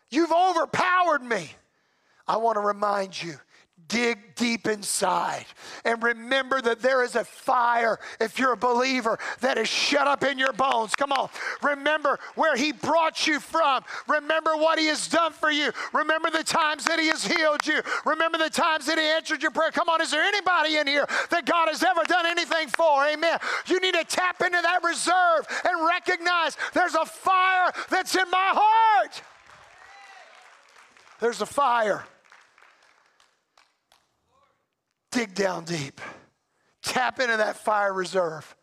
You've 0.10 0.32
overpowered 0.32 1.22
me. 1.22 1.52
I 2.28 2.38
want 2.38 2.58
to 2.58 2.62
remind 2.62 3.22
you 3.22 3.36
dig 3.90 4.36
deep 4.36 4.68
inside 4.68 5.46
and 5.84 6.02
remember 6.02 6.62
that 6.62 6.82
there 6.82 7.04
is 7.04 7.16
a 7.16 7.26
fire, 7.26 8.00
if 8.22 8.40
you're 8.40 8.54
a 8.54 8.58
believer, 8.58 9.20
that 9.42 9.58
is 9.58 9.68
shut 9.68 10.08
up 10.08 10.24
in 10.24 10.40
your 10.40 10.54
bones. 10.54 10.96
Come 10.96 11.12
on. 11.12 11.30
Remember 11.62 12.20
where 12.36 12.56
He 12.56 12.72
brought 12.72 13.28
you 13.28 13.40
from. 13.40 13.84
Remember 14.08 14.56
what 14.56 14.80
He 14.80 14.86
has 14.86 15.08
done 15.08 15.34
for 15.34 15.52
you. 15.52 15.72
Remember 15.94 16.30
the 16.30 16.44
times 16.44 16.86
that 16.86 17.00
He 17.00 17.08
has 17.08 17.26
healed 17.26 17.66
you. 17.66 17.82
Remember 18.06 18.38
the 18.38 18.50
times 18.50 18.86
that 18.86 18.98
He 18.98 19.04
answered 19.04 19.42
your 19.42 19.52
prayer. 19.52 19.72
Come 19.72 19.90
on, 19.90 20.02
is 20.02 20.12
there 20.12 20.24
anybody 20.24 20.78
in 20.78 20.88
here 20.88 21.08
that 21.32 21.46
God 21.46 21.68
has 21.68 21.84
ever 21.84 22.04
done 22.04 22.26
anything 22.26 22.68
for? 22.70 23.06
Amen. 23.06 23.40
You 23.66 23.80
need 23.80 23.96
to 23.96 24.06
tap 24.06 24.42
into 24.42 24.62
that 24.62 24.84
reserve 24.84 25.48
and 25.66 25.86
recognize 25.86 26.56
there's 26.74 26.96
a 26.96 27.06
fire 27.06 27.72
that's 27.90 28.16
in 28.16 28.30
my 28.32 28.52
heart. 28.54 29.22
There's 31.20 31.42
a 31.42 31.46
fire. 31.46 32.06
Dig 35.12 35.34
down 35.34 35.66
deep. 35.66 36.02
Tap 36.82 37.20
into 37.20 37.38
that 37.38 37.58
fire 37.58 37.94
reserve. 37.94 38.56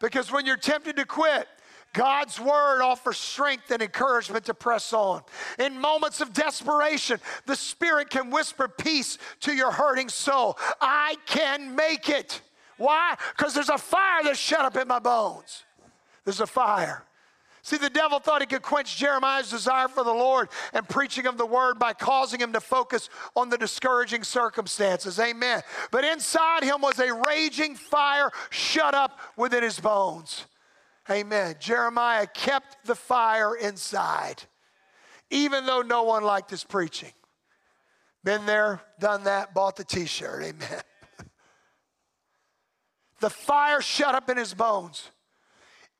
Because 0.00 0.32
when 0.32 0.46
you're 0.46 0.56
tempted 0.56 0.96
to 0.96 1.04
quit, 1.04 1.46
God's 1.92 2.40
word 2.40 2.82
offers 2.82 3.18
strength 3.18 3.70
and 3.70 3.82
encouragement 3.82 4.46
to 4.46 4.54
press 4.54 4.92
on. 4.92 5.22
In 5.58 5.78
moments 5.78 6.20
of 6.20 6.32
desperation, 6.32 7.20
the 7.46 7.54
Spirit 7.54 8.08
can 8.10 8.30
whisper 8.30 8.66
peace 8.66 9.18
to 9.40 9.54
your 9.54 9.70
hurting 9.70 10.08
soul. 10.08 10.58
I 10.80 11.16
can 11.26 11.74
make 11.76 12.08
it. 12.08 12.40
Why? 12.78 13.16
Because 13.36 13.54
there's 13.54 13.68
a 13.68 13.78
fire 13.78 14.22
that's 14.24 14.38
shut 14.38 14.64
up 14.64 14.76
in 14.76 14.88
my 14.88 14.98
bones. 14.98 15.64
There's 16.24 16.40
a 16.40 16.46
fire. 16.46 17.04
See, 17.64 17.76
the 17.76 17.90
devil 17.90 18.18
thought 18.18 18.42
he 18.42 18.46
could 18.46 18.62
quench 18.62 18.96
Jeremiah's 18.96 19.48
desire 19.48 19.86
for 19.86 20.02
the 20.02 20.12
Lord 20.12 20.48
and 20.72 20.88
preaching 20.88 21.26
of 21.26 21.38
the 21.38 21.46
word 21.46 21.78
by 21.78 21.92
causing 21.92 22.40
him 22.40 22.52
to 22.54 22.60
focus 22.60 23.08
on 23.36 23.50
the 23.50 23.58
discouraging 23.58 24.24
circumstances. 24.24 25.20
Amen. 25.20 25.62
But 25.92 26.04
inside 26.04 26.64
him 26.64 26.80
was 26.80 26.98
a 26.98 27.14
raging 27.14 27.76
fire 27.76 28.32
shut 28.50 28.94
up 28.94 29.20
within 29.36 29.62
his 29.62 29.78
bones. 29.78 30.46
Amen. 31.08 31.54
Jeremiah 31.60 32.26
kept 32.26 32.84
the 32.84 32.96
fire 32.96 33.54
inside, 33.54 34.42
even 35.30 35.64
though 35.64 35.82
no 35.82 36.02
one 36.02 36.24
liked 36.24 36.50
his 36.50 36.64
preaching. 36.64 37.12
Been 38.24 38.44
there, 38.44 38.80
done 38.98 39.24
that, 39.24 39.54
bought 39.54 39.76
the 39.76 39.84
t 39.84 40.06
shirt. 40.06 40.42
Amen. 40.42 40.82
the 43.20 43.30
fire 43.30 43.80
shut 43.80 44.16
up 44.16 44.28
in 44.28 44.36
his 44.36 44.52
bones 44.52 45.10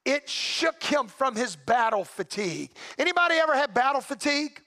it 0.04 0.28
shook 0.28 0.82
him 0.82 1.06
from 1.06 1.36
his 1.36 1.56
battle 1.56 2.04
fatigue. 2.04 2.70
Anybody 2.98 3.36
ever 3.36 3.54
had 3.54 3.72
battle 3.72 4.00
fatigue? 4.00 4.60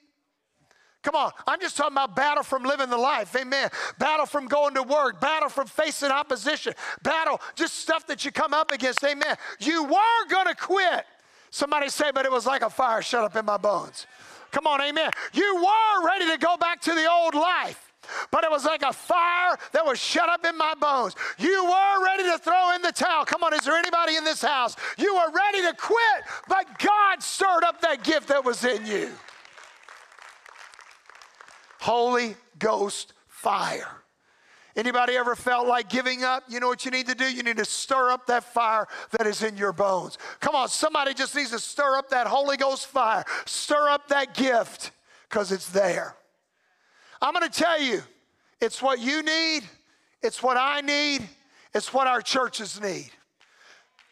Come 1.02 1.14
on, 1.14 1.30
I'm 1.46 1.60
just 1.60 1.76
talking 1.76 1.92
about 1.92 2.16
battle 2.16 2.42
from 2.42 2.64
living 2.64 2.90
the 2.90 2.96
life, 2.96 3.36
amen. 3.36 3.70
Battle 3.98 4.26
from 4.26 4.48
going 4.48 4.74
to 4.74 4.82
work, 4.82 5.20
battle 5.20 5.48
from 5.48 5.68
facing 5.68 6.10
opposition, 6.10 6.74
battle, 7.02 7.40
just 7.54 7.76
stuff 7.76 8.08
that 8.08 8.24
you 8.24 8.32
come 8.32 8.52
up 8.52 8.72
against, 8.72 9.04
amen. 9.04 9.36
You 9.60 9.84
were 9.84 10.28
gonna 10.28 10.54
quit. 10.56 11.04
Somebody 11.50 11.90
say, 11.90 12.10
but 12.12 12.24
it 12.24 12.32
was 12.32 12.44
like 12.44 12.62
a 12.62 12.70
fire 12.70 13.02
shut 13.02 13.22
up 13.22 13.36
in 13.36 13.44
my 13.44 13.56
bones. 13.56 14.06
Come 14.50 14.66
on, 14.66 14.80
amen. 14.80 15.10
You 15.32 15.54
were 15.54 16.06
ready 16.06 16.28
to 16.32 16.38
go 16.38 16.56
back 16.56 16.80
to 16.82 16.92
the 16.92 17.08
old 17.08 17.36
life 17.36 17.85
but 18.30 18.44
it 18.44 18.50
was 18.50 18.64
like 18.64 18.82
a 18.82 18.92
fire 18.92 19.56
that 19.72 19.84
was 19.84 19.98
shut 19.98 20.28
up 20.28 20.44
in 20.44 20.56
my 20.56 20.74
bones. 20.74 21.14
You 21.38 21.64
were 21.64 22.04
ready 22.04 22.24
to 22.24 22.38
throw 22.38 22.74
in 22.74 22.82
the 22.82 22.92
towel. 22.92 23.24
Come 23.24 23.42
on, 23.42 23.54
is 23.54 23.60
there 23.60 23.76
anybody 23.76 24.16
in 24.16 24.24
this 24.24 24.42
house? 24.42 24.76
You 24.98 25.14
were 25.14 25.32
ready 25.32 25.62
to 25.62 25.74
quit, 25.76 26.24
but 26.48 26.66
God 26.78 27.22
stirred 27.22 27.64
up 27.64 27.80
that 27.82 28.04
gift 28.04 28.28
that 28.28 28.44
was 28.44 28.64
in 28.64 28.84
you. 28.86 29.10
Holy 31.80 32.36
Ghost 32.58 33.12
fire. 33.28 34.02
Anybody 34.76 35.14
ever 35.16 35.34
felt 35.34 35.66
like 35.66 35.88
giving 35.88 36.22
up? 36.22 36.44
You 36.48 36.60
know 36.60 36.68
what 36.68 36.84
you 36.84 36.90
need 36.90 37.06
to 37.06 37.14
do? 37.14 37.24
You 37.24 37.42
need 37.42 37.56
to 37.56 37.64
stir 37.64 38.10
up 38.10 38.26
that 38.26 38.44
fire 38.44 38.86
that 39.12 39.26
is 39.26 39.42
in 39.42 39.56
your 39.56 39.72
bones. 39.72 40.18
Come 40.40 40.54
on, 40.54 40.68
somebody 40.68 41.14
just 41.14 41.34
needs 41.34 41.50
to 41.50 41.58
stir 41.58 41.96
up 41.96 42.10
that 42.10 42.26
Holy 42.26 42.58
Ghost 42.58 42.86
fire. 42.86 43.24
Stir 43.46 43.88
up 43.88 44.08
that 44.08 44.34
gift 44.34 44.90
because 45.28 45.50
it's 45.50 45.68
there. 45.70 46.14
I'm 47.20 47.32
going 47.32 47.48
to 47.48 47.58
tell 47.58 47.80
you, 47.80 48.02
it's 48.60 48.82
what 48.82 48.98
you 49.00 49.22
need, 49.22 49.62
it's 50.22 50.42
what 50.42 50.56
I 50.56 50.80
need, 50.80 51.28
it's 51.74 51.92
what 51.92 52.06
our 52.06 52.20
churches 52.20 52.80
need. 52.80 53.10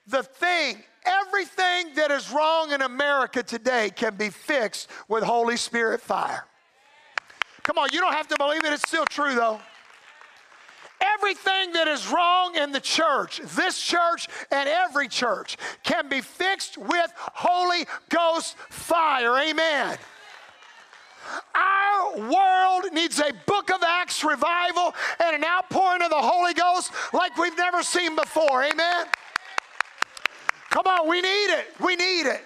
The 0.07 0.23
thing, 0.23 0.83
everything 1.05 1.95
that 1.95 2.11
is 2.11 2.31
wrong 2.31 2.73
in 2.73 2.83
America 2.83 3.43
today 3.43 3.91
can 3.95 4.17
be 4.17 4.31
fixed 4.31 4.89
with 5.09 5.23
Holy 5.23 5.57
Spirit 5.57 6.01
fire. 6.01 6.45
Come 7.63 7.79
on, 7.79 7.89
you 7.93 8.01
don't 8.01 8.13
have 8.13 8.29
to 8.29 8.37
believe 8.39 8.65
it, 8.65 8.73
it's 8.73 8.87
still 8.87 9.07
true 9.07 9.35
though. 9.35 9.61
Everything 11.01 11.73
that 11.73 11.89
is 11.89 12.09
wrong 12.09 12.55
in 12.57 12.73
the 12.73 12.81
church, 12.81 13.41
this 13.57 13.81
church 13.81 14.29
and 14.51 14.69
every 14.69 15.09
church, 15.09 15.57
can 15.83 16.09
be 16.09 16.21
fixed 16.21 16.79
with 16.79 17.13
Holy 17.17 17.87
Ghost 18.09 18.57
fire. 18.71 19.37
Amen. 19.39 19.99
Our 21.55 22.17
world 22.19 22.93
needs 22.93 23.19
a 23.19 23.33
book 23.47 23.71
of 23.71 23.83
Acts 23.83 24.25
revival 24.25 24.95
and 25.25 25.37
an 25.37 25.45
outpouring 25.45 26.03
of 26.03 26.11
the 26.11 26.17
Holy 26.17 26.55
Ghost 26.55 26.93
like 27.13 27.37
we've 27.37 27.57
never 27.57 27.83
seen 27.83 28.17
before. 28.17 28.63
Amen? 28.63 29.07
Come 30.71 30.87
on, 30.87 31.09
we 31.09 31.21
need 31.21 31.47
it. 31.53 31.67
We 31.81 31.97
need 31.97 32.27
it. 32.27 32.43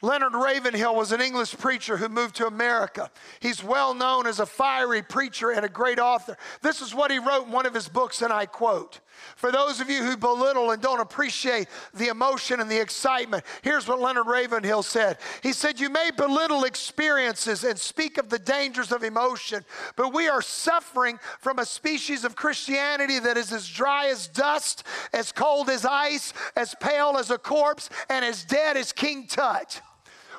Leonard 0.00 0.34
Ravenhill 0.34 0.94
was 0.94 1.10
an 1.10 1.20
English 1.20 1.56
preacher 1.58 1.96
who 1.96 2.08
moved 2.08 2.36
to 2.36 2.46
America. 2.46 3.10
He's 3.40 3.64
well 3.64 3.94
known 3.94 4.26
as 4.28 4.38
a 4.38 4.46
fiery 4.46 5.02
preacher 5.02 5.50
and 5.50 5.64
a 5.64 5.68
great 5.68 5.98
author. 5.98 6.36
This 6.62 6.80
is 6.80 6.94
what 6.94 7.10
he 7.10 7.18
wrote 7.18 7.46
in 7.46 7.52
one 7.52 7.66
of 7.66 7.74
his 7.74 7.88
books, 7.88 8.22
and 8.22 8.32
I 8.32 8.46
quote 8.46 9.00
For 9.36 9.52
those 9.52 9.80
of 9.80 9.88
you 9.90 10.02
who 10.02 10.16
belittle 10.16 10.70
and 10.70 10.82
don't 10.82 11.00
appreciate 11.00 11.68
the 11.94 12.08
emotion 12.08 12.60
and 12.60 12.70
the 12.70 12.80
excitement, 12.80 13.44
here's 13.62 13.86
what 13.86 14.00
Leonard 14.00 14.26
Ravenhill 14.26 14.82
said. 14.82 15.18
He 15.42 15.52
said, 15.52 15.78
You 15.78 15.90
may 15.90 16.10
belittle 16.16 16.64
experiences 16.64 17.64
and 17.64 17.78
speak 17.78 18.18
of 18.18 18.28
the 18.28 18.38
dangers 18.38 18.92
of 18.92 19.02
emotion, 19.02 19.64
but 19.96 20.12
we 20.12 20.28
are 20.28 20.42
suffering 20.42 21.18
from 21.40 21.58
a 21.58 21.66
species 21.66 22.24
of 22.24 22.36
Christianity 22.36 23.18
that 23.18 23.36
is 23.36 23.52
as 23.52 23.68
dry 23.68 24.08
as 24.08 24.28
dust, 24.28 24.84
as 25.12 25.32
cold 25.32 25.68
as 25.70 25.84
ice, 25.84 26.32
as 26.56 26.74
pale 26.80 27.16
as 27.18 27.30
a 27.30 27.38
corpse, 27.38 27.90
and 28.08 28.24
as 28.24 28.44
dead 28.44 28.76
as 28.76 28.92
King 28.92 29.26
Tut. 29.26 29.80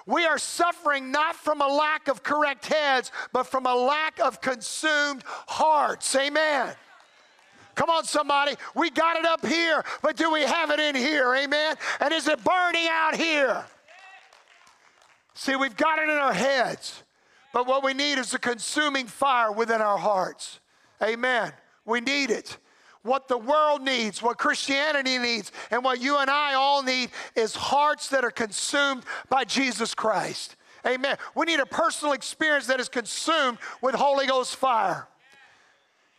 We 0.06 0.26
are 0.26 0.40
suffering 0.40 1.12
not 1.12 1.36
from 1.36 1.62
a 1.62 1.68
lack 1.68 2.08
of 2.08 2.24
correct 2.24 2.66
heads, 2.66 3.12
but 3.32 3.44
from 3.44 3.68
a 3.68 3.76
lack 3.76 4.20
of 4.20 4.42
consumed 4.42 5.24
hearts. 5.26 6.16
Amen. 6.16 6.76
Come 7.80 7.92
on, 7.92 8.04
somebody. 8.04 8.56
We 8.76 8.90
got 8.90 9.16
it 9.16 9.24
up 9.24 9.46
here, 9.46 9.86
but 10.02 10.18
do 10.18 10.30
we 10.30 10.42
have 10.42 10.70
it 10.70 10.82
in 10.82 10.96
here? 10.96 11.34
Amen. 11.34 11.78
And 12.02 12.14
is 12.14 12.28
it 12.28 12.44
burning 12.44 12.86
out 12.92 13.16
here? 13.16 13.64
See, 15.34 15.56
we've 15.56 15.78
got 15.78 15.98
it 15.98 16.10
in 16.10 16.18
our 16.18 16.34
heads, 16.34 17.04
but 17.54 17.68
what 17.68 17.82
we 17.82 17.94
need 17.94 18.18
is 18.18 18.34
a 18.34 18.38
consuming 18.38 19.08
fire 19.08 19.54
within 19.54 19.80
our 19.80 19.98
hearts. 19.98 20.60
Amen. 21.02 21.54
We 21.86 22.02
need 22.02 22.32
it. 22.32 22.58
What 23.04 23.30
the 23.30 23.38
world 23.38 23.82
needs, 23.82 24.22
what 24.22 24.38
Christianity 24.38 25.18
needs, 25.18 25.54
and 25.72 25.82
what 25.82 26.02
you 26.02 26.18
and 26.18 26.30
I 26.30 26.56
all 26.56 26.84
need 26.84 27.12
is 27.34 27.56
hearts 27.56 28.10
that 28.10 28.26
are 28.26 28.32
consumed 28.32 29.04
by 29.30 29.46
Jesus 29.46 29.96
Christ. 29.96 30.58
Amen. 30.86 31.16
We 31.34 31.46
need 31.46 31.62
a 31.62 31.66
personal 31.66 32.14
experience 32.14 32.68
that 32.68 32.82
is 32.82 32.90
consumed 32.90 33.58
with 33.82 33.96
Holy 33.96 34.28
Ghost 34.28 34.58
fire. 34.58 35.08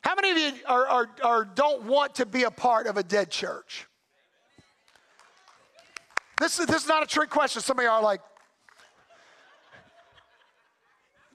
How 0.03 0.15
many 0.15 0.31
of 0.31 0.39
you 0.39 0.61
are, 0.67 0.87
are, 0.87 1.11
are, 1.23 1.45
don't 1.45 1.85
want 1.85 2.15
to 2.17 2.27
be 2.27 2.45
a 2.45 2.51
part 2.51 2.87
of 2.87 2.97
a 2.97 3.03
dead 3.03 3.31
church? 3.31 3.87
This 6.39 6.59
is, 6.59 6.67
this 6.67 6.83
is 6.83 6.89
not 6.89 7.03
a 7.03 7.07
trick 7.07 7.29
question. 7.29 7.61
Some 7.61 7.79
of 7.79 7.83
you 7.83 7.91
are 7.91 8.03
like, 8.03 8.21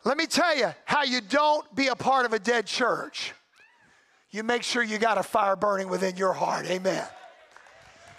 let 0.04 0.18
me 0.18 0.26
tell 0.26 0.56
you 0.56 0.74
how 0.86 1.04
you 1.04 1.22
don't 1.22 1.74
be 1.76 1.88
a 1.88 1.96
part 1.96 2.26
of 2.26 2.34
a 2.34 2.40
dead 2.40 2.66
church. 2.66 3.34
You 4.32 4.44
make 4.44 4.64
sure 4.64 4.84
you 4.84 4.98
got 4.98 5.18
a 5.18 5.24
fire 5.24 5.56
burning 5.56 5.90
within 5.90 6.18
your 6.18 6.34
heart. 6.34 6.66
Amen. 6.66 7.06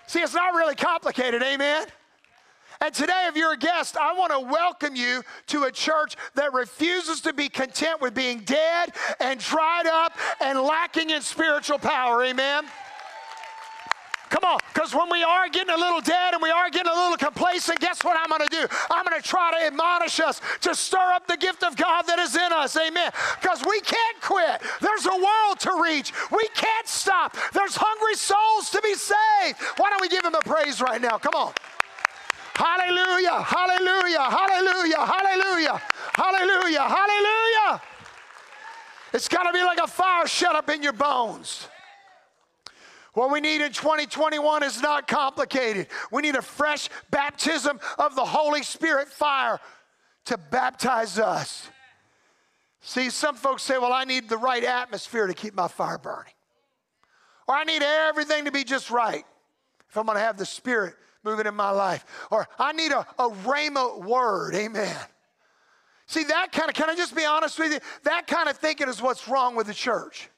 See, 0.06 0.20
it's 0.20 0.34
not 0.34 0.54
really 0.54 0.74
complicated. 0.76 1.42
Amen. 1.42 1.86
And 2.80 2.92
today, 2.94 3.26
if 3.28 3.36
you're 3.36 3.52
a 3.52 3.58
guest, 3.58 3.96
I 3.96 4.12
want 4.12 4.32
to 4.32 4.40
welcome 4.40 4.96
you 4.96 5.22
to 5.48 5.64
a 5.64 5.72
church 5.72 6.16
that 6.34 6.52
refuses 6.52 7.20
to 7.22 7.32
be 7.32 7.48
content 7.48 8.00
with 8.00 8.14
being 8.14 8.40
dead 8.40 8.92
and 9.20 9.40
dried 9.40 9.86
up 9.86 10.12
and 10.40 10.60
lacking 10.60 11.10
in 11.10 11.22
spiritual 11.22 11.78
power. 11.78 12.22
Amen. 12.24 12.64
Come 14.28 14.42
on, 14.42 14.58
because 14.74 14.92
when 14.92 15.08
we 15.08 15.22
are 15.22 15.48
getting 15.48 15.72
a 15.72 15.76
little 15.76 16.00
dead 16.00 16.34
and 16.34 16.42
we 16.42 16.50
are 16.50 16.68
getting 16.68 16.90
a 16.90 16.94
little 16.94 17.16
complacent, 17.16 17.78
guess 17.78 18.02
what 18.02 18.18
I'm 18.18 18.28
going 18.28 18.46
to 18.46 18.54
do? 18.54 18.66
I'm 18.90 19.04
going 19.04 19.20
to 19.20 19.26
try 19.26 19.52
to 19.52 19.66
admonish 19.66 20.18
us 20.18 20.40
to 20.62 20.74
stir 20.74 21.12
up 21.12 21.28
the 21.28 21.36
gift 21.36 21.62
of 21.62 21.76
God 21.76 22.02
that 22.08 22.18
is 22.18 22.34
in 22.34 22.52
us. 22.52 22.76
Amen. 22.76 23.12
Because 23.40 23.64
we 23.64 23.80
can't 23.80 24.20
quit. 24.20 24.60
There's 24.80 25.06
a 25.06 25.16
world 25.16 25.60
to 25.60 25.80
reach. 25.80 26.12
We 26.32 26.46
can't 26.54 26.88
stop. 26.88 27.36
There's 27.52 27.76
hungry 27.76 28.16
souls 28.16 28.70
to 28.70 28.80
be 28.82 28.94
saved. 28.94 29.60
Why 29.76 29.90
don't 29.90 30.00
we 30.00 30.08
give 30.08 30.24
him 30.24 30.34
a 30.34 30.40
praise 30.40 30.80
right 30.80 31.00
now? 31.00 31.18
Come 31.18 31.34
on. 31.34 31.52
Hallelujah, 32.56 33.42
hallelujah, 33.42 34.30
hallelujah, 34.30 35.04
hallelujah, 35.04 35.82
hallelujah, 36.14 36.80
hallelujah. 36.80 37.82
It's 39.12 39.28
got 39.28 39.42
to 39.42 39.52
be 39.52 39.62
like 39.62 39.78
a 39.78 39.86
fire 39.86 40.26
shut 40.26 40.56
up 40.56 40.70
in 40.70 40.82
your 40.82 40.94
bones. 40.94 41.68
What 43.12 43.30
we 43.30 43.42
need 43.42 43.60
in 43.60 43.72
2021 43.72 44.62
is 44.62 44.80
not 44.80 45.06
complicated. 45.06 45.88
We 46.10 46.22
need 46.22 46.34
a 46.34 46.40
fresh 46.40 46.88
baptism 47.10 47.78
of 47.98 48.16
the 48.16 48.24
Holy 48.24 48.62
Spirit 48.62 49.08
fire 49.08 49.60
to 50.24 50.38
baptize 50.38 51.18
us. 51.18 51.68
See, 52.80 53.10
some 53.10 53.36
folks 53.36 53.64
say, 53.64 53.76
well, 53.76 53.92
I 53.92 54.04
need 54.04 54.30
the 54.30 54.38
right 54.38 54.64
atmosphere 54.64 55.26
to 55.26 55.34
keep 55.34 55.54
my 55.54 55.68
fire 55.68 55.98
burning. 55.98 56.32
Or 57.46 57.54
I 57.54 57.64
need 57.64 57.82
everything 57.82 58.46
to 58.46 58.50
be 58.50 58.64
just 58.64 58.90
right 58.90 59.24
if 59.90 59.96
I'm 59.98 60.06
going 60.06 60.16
to 60.16 60.24
have 60.24 60.38
the 60.38 60.46
Spirit 60.46 60.94
moving 61.26 61.46
in 61.46 61.54
my 61.54 61.70
life. 61.70 62.06
Or 62.30 62.48
I 62.58 62.72
need 62.72 62.92
a, 62.92 63.00
a 63.18 63.28
rhema 63.28 64.02
word. 64.02 64.54
Amen. 64.54 64.96
See, 66.06 66.24
that 66.24 66.52
kind 66.52 66.68
of, 66.68 66.74
can 66.74 66.88
I 66.88 66.94
just 66.94 67.14
be 67.14 67.24
honest 67.24 67.58
with 67.58 67.72
you? 67.72 67.80
That 68.04 68.26
kind 68.26 68.48
of 68.48 68.56
thinking 68.56 68.88
is 68.88 69.02
what's 69.02 69.28
wrong 69.28 69.56
with 69.56 69.66
the 69.66 69.74
church. 69.74 70.30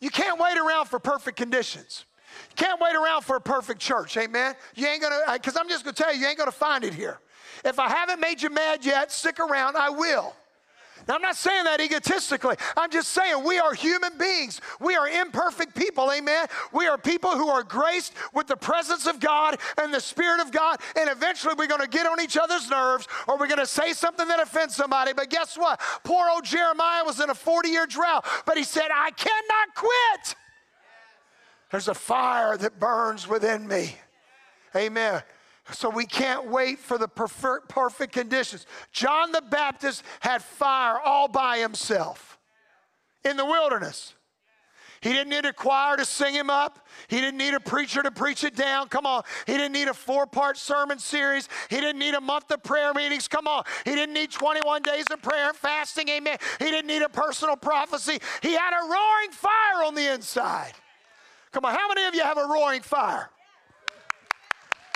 You 0.00 0.10
can't 0.10 0.40
wait 0.40 0.56
around 0.56 0.86
for 0.86 0.98
perfect 0.98 1.36
conditions. 1.36 2.06
You 2.50 2.64
can't 2.64 2.80
wait 2.80 2.94
around 2.94 3.22
for 3.22 3.36
a 3.36 3.40
perfect 3.40 3.80
church. 3.80 4.16
Amen. 4.16 4.54
You 4.74 4.86
ain't 4.86 5.02
gonna, 5.02 5.18
because 5.32 5.56
I'm 5.56 5.68
just 5.68 5.84
gonna 5.84 5.94
tell 5.94 6.14
you, 6.14 6.20
you 6.20 6.26
ain't 6.28 6.38
gonna 6.38 6.52
find 6.52 6.84
it 6.84 6.94
here. 6.94 7.18
If 7.64 7.78
I 7.78 7.88
haven't 7.88 8.20
made 8.20 8.40
you 8.40 8.50
mad 8.50 8.84
yet, 8.84 9.12
stick 9.12 9.38
around, 9.38 9.76
I 9.76 9.90
will. 9.90 10.34
Now, 11.08 11.14
I'm 11.14 11.22
not 11.22 11.36
saying 11.36 11.64
that 11.64 11.80
egotistically. 11.80 12.56
I'm 12.76 12.90
just 12.90 13.10
saying 13.10 13.44
we 13.44 13.58
are 13.58 13.74
human 13.74 14.16
beings. 14.18 14.60
We 14.80 14.94
are 14.94 15.08
imperfect 15.08 15.74
people, 15.74 16.10
amen? 16.12 16.46
We 16.72 16.86
are 16.86 16.98
people 16.98 17.30
who 17.30 17.48
are 17.48 17.62
graced 17.62 18.14
with 18.32 18.46
the 18.46 18.56
presence 18.56 19.06
of 19.06 19.20
God 19.20 19.58
and 19.78 19.92
the 19.92 20.00
Spirit 20.00 20.40
of 20.40 20.52
God, 20.52 20.80
and 20.96 21.10
eventually 21.10 21.54
we're 21.56 21.66
going 21.66 21.80
to 21.80 21.88
get 21.88 22.06
on 22.06 22.20
each 22.20 22.36
other's 22.36 22.68
nerves 22.70 23.08
or 23.26 23.38
we're 23.38 23.48
going 23.48 23.58
to 23.58 23.66
say 23.66 23.92
something 23.92 24.28
that 24.28 24.40
offends 24.40 24.76
somebody. 24.76 25.12
But 25.12 25.30
guess 25.30 25.56
what? 25.56 25.80
Poor 26.04 26.28
old 26.30 26.44
Jeremiah 26.44 27.04
was 27.04 27.20
in 27.20 27.30
a 27.30 27.34
40 27.34 27.68
year 27.68 27.86
drought, 27.86 28.24
but 28.46 28.56
he 28.56 28.64
said, 28.64 28.88
I 28.94 29.10
cannot 29.10 29.74
quit. 29.74 30.36
There's 31.70 31.88
a 31.88 31.94
fire 31.94 32.56
that 32.58 32.78
burns 32.78 33.26
within 33.26 33.66
me. 33.66 33.96
Amen. 34.76 35.22
So 35.70 35.88
we 35.88 36.06
can't 36.06 36.50
wait 36.50 36.80
for 36.80 36.98
the 36.98 37.06
perfect 37.06 38.12
conditions. 38.12 38.66
John 38.90 39.30
the 39.30 39.42
Baptist 39.42 40.02
had 40.20 40.42
fire 40.42 40.98
all 40.98 41.28
by 41.28 41.58
himself 41.58 42.38
in 43.24 43.36
the 43.36 43.44
wilderness. 43.44 44.14
He 45.02 45.12
didn't 45.12 45.30
need 45.30 45.44
a 45.46 45.52
choir 45.52 45.96
to 45.96 46.04
sing 46.04 46.32
him 46.32 46.48
up. 46.48 46.86
He 47.08 47.20
didn't 47.20 47.36
need 47.36 47.54
a 47.54 47.60
preacher 47.60 48.04
to 48.04 48.12
preach 48.12 48.44
it 48.44 48.54
down. 48.54 48.88
Come 48.88 49.04
on. 49.04 49.24
He 49.46 49.54
didn't 49.54 49.72
need 49.72 49.88
a 49.88 49.94
four 49.94 50.26
part 50.26 50.56
sermon 50.56 51.00
series. 51.00 51.48
He 51.70 51.80
didn't 51.80 51.98
need 51.98 52.14
a 52.14 52.20
month 52.20 52.52
of 52.52 52.62
prayer 52.62 52.94
meetings. 52.94 53.26
Come 53.26 53.48
on. 53.48 53.64
He 53.84 53.96
didn't 53.96 54.14
need 54.14 54.30
21 54.30 54.82
days 54.82 55.04
of 55.10 55.20
prayer 55.20 55.48
and 55.48 55.56
fasting. 55.56 56.08
Amen. 56.08 56.38
He 56.60 56.66
didn't 56.66 56.86
need 56.86 57.02
a 57.02 57.08
personal 57.08 57.56
prophecy. 57.56 58.20
He 58.42 58.52
had 58.52 58.70
a 58.72 58.82
roaring 58.84 59.32
fire 59.32 59.84
on 59.84 59.96
the 59.96 60.12
inside. 60.12 60.72
Come 61.50 61.64
on. 61.64 61.74
How 61.74 61.88
many 61.88 62.04
of 62.04 62.14
you 62.14 62.22
have 62.22 62.38
a 62.38 62.46
roaring 62.46 62.82
fire? 62.82 63.28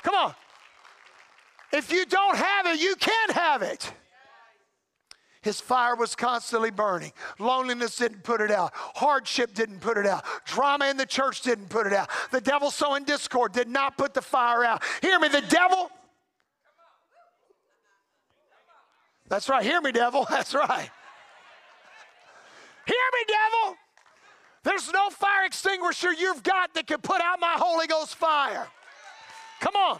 Come 0.03 0.15
on. 0.15 0.33
If 1.71 1.91
you 1.91 2.05
don't 2.05 2.37
have 2.37 2.65
it, 2.67 2.79
you 2.79 2.95
can't 2.95 3.31
have 3.31 3.61
it. 3.61 3.91
His 5.41 5.61
fire 5.61 5.95
was 5.95 6.15
constantly 6.15 6.71
burning. 6.71 7.13
Loneliness 7.39 7.95
didn't 7.95 8.23
put 8.23 8.41
it 8.41 8.51
out. 8.51 8.71
Hardship 8.73 9.53
didn't 9.53 9.79
put 9.79 9.97
it 9.97 10.05
out. 10.05 10.25
Drama 10.45 10.87
in 10.87 10.97
the 10.97 11.05
church 11.05 11.41
didn't 11.41 11.69
put 11.69 11.87
it 11.87 11.93
out. 11.93 12.09
The 12.31 12.41
devil 12.41 12.71
sowing 12.71 13.03
discord 13.03 13.53
did 13.53 13.67
not 13.67 13.97
put 13.97 14.13
the 14.13 14.21
fire 14.21 14.65
out. 14.65 14.83
Hear 15.01 15.19
me, 15.19 15.27
the 15.29 15.41
devil. 15.41 15.89
That's 19.29 19.47
right. 19.47 19.63
Hear 19.63 19.79
me, 19.81 19.91
devil. 19.91 20.25
That's 20.29 20.53
right. 20.53 20.89
Hear 22.85 22.95
me, 23.13 23.25
devil. 23.27 23.77
There's 24.63 24.91
no 24.91 25.09
fire 25.09 25.45
extinguisher 25.45 26.11
you've 26.11 26.43
got 26.43 26.73
that 26.73 26.87
can 26.87 26.99
put 26.99 27.21
out 27.21 27.39
my 27.39 27.55
Holy 27.57 27.87
Ghost 27.87 28.15
fire. 28.15 28.67
Come 29.61 29.75
on. 29.75 29.99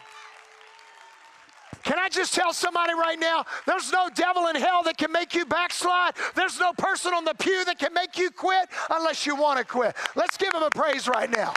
Can 1.88 1.98
I 1.98 2.10
just 2.10 2.34
tell 2.34 2.52
somebody 2.52 2.94
right 2.94 3.18
now? 3.18 3.46
There's 3.66 3.94
no 3.94 4.10
devil 4.14 4.48
in 4.48 4.58
hell 4.58 4.84
that 4.84 4.98
can 4.98 5.10
make 5.10 5.34
you 5.34 5.46
backslide. 5.46 6.16
There's 6.36 6.60
no 6.60 6.74
person 6.74 7.14
on 7.14 7.24
the 7.24 7.34
pew 7.34 7.64
that 7.64 7.80
can 7.80 7.94
make 7.94 8.18
you 8.18 8.30
quit 8.30 8.68
unless 8.90 9.26
you 9.26 9.38
want 9.38 9.58
to 9.60 9.64
quit. 9.64 9.96
Let's 10.14 10.36
give 10.36 10.54
him 10.54 10.64
a 10.64 10.70
praise 10.70 11.08
right 11.08 11.30
now. 11.30 11.54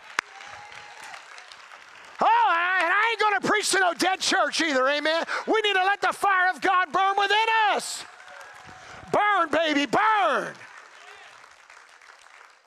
Oh, 2.21 2.81
and 2.85 2.93
I 2.93 3.09
ain't 3.11 3.21
going 3.21 3.40
to 3.40 3.49
preach 3.49 3.73
to 3.73 3.81
no 3.81 3.93
dead 3.93 4.21
church 4.21 4.61
either, 4.61 4.87
amen. 4.87 5.25
We 5.49 5.61
need 5.62 5.75
to 5.75 5.83
let 5.83 6.01
the 6.01 6.12
fire 6.12 6.49
of 6.55 6.61
God 6.61 6.93
burn 6.93 7.16
within 7.19 7.47
us. 7.73 8.05
Burn, 9.12 9.49
baby, 9.51 9.87
burn. 9.87 10.55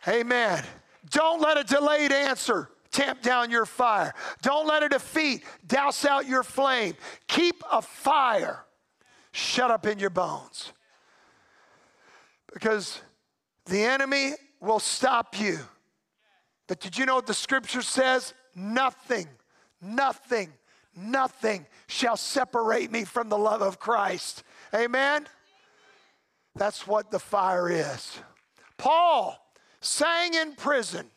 Amen. 0.06 0.66
Don't 1.12 1.40
let 1.40 1.58
a 1.58 1.64
delayed 1.64 2.12
answer 2.12 2.68
tamp 2.94 3.22
down 3.22 3.52
your 3.52 3.66
fire. 3.66 4.14
Don't 4.42 4.66
let 4.68 4.84
a 4.84 4.90
defeat 4.90 5.44
douse 5.68 6.06
out 6.06 6.28
your 6.28 6.44
flame. 6.44 6.96
Keep 7.28 7.64
a 7.70 7.82
fire 7.82 8.64
shut 9.34 9.72
up 9.72 9.86
in 9.86 10.00
your 10.00 10.12
bones. 10.12 10.72
Because 12.54 13.02
the 13.66 13.84
enemy 13.84 14.34
will 14.62 14.80
stop 14.80 15.40
you. 15.40 15.60
But 16.68 16.80
did 16.80 16.98
you 16.98 17.06
know 17.06 17.16
what 17.16 17.28
the 17.28 17.34
scripture 17.34 17.82
says? 17.82 18.34
Nothing, 18.56 19.28
nothing, 19.82 20.54
nothing 20.96 21.66
shall 21.88 22.16
separate 22.16 22.92
me 22.92 23.04
from 23.04 23.28
the 23.28 23.38
love 23.38 23.62
of 23.62 23.80
Christ. 23.80 24.44
Amen? 24.74 25.28
That's 26.56 26.86
what 26.86 27.10
the 27.10 27.20
fire 27.20 27.70
is. 27.70 28.20
Paul 28.78 29.38
sang 29.82 30.36
in 30.36 30.54
prison 30.54 31.10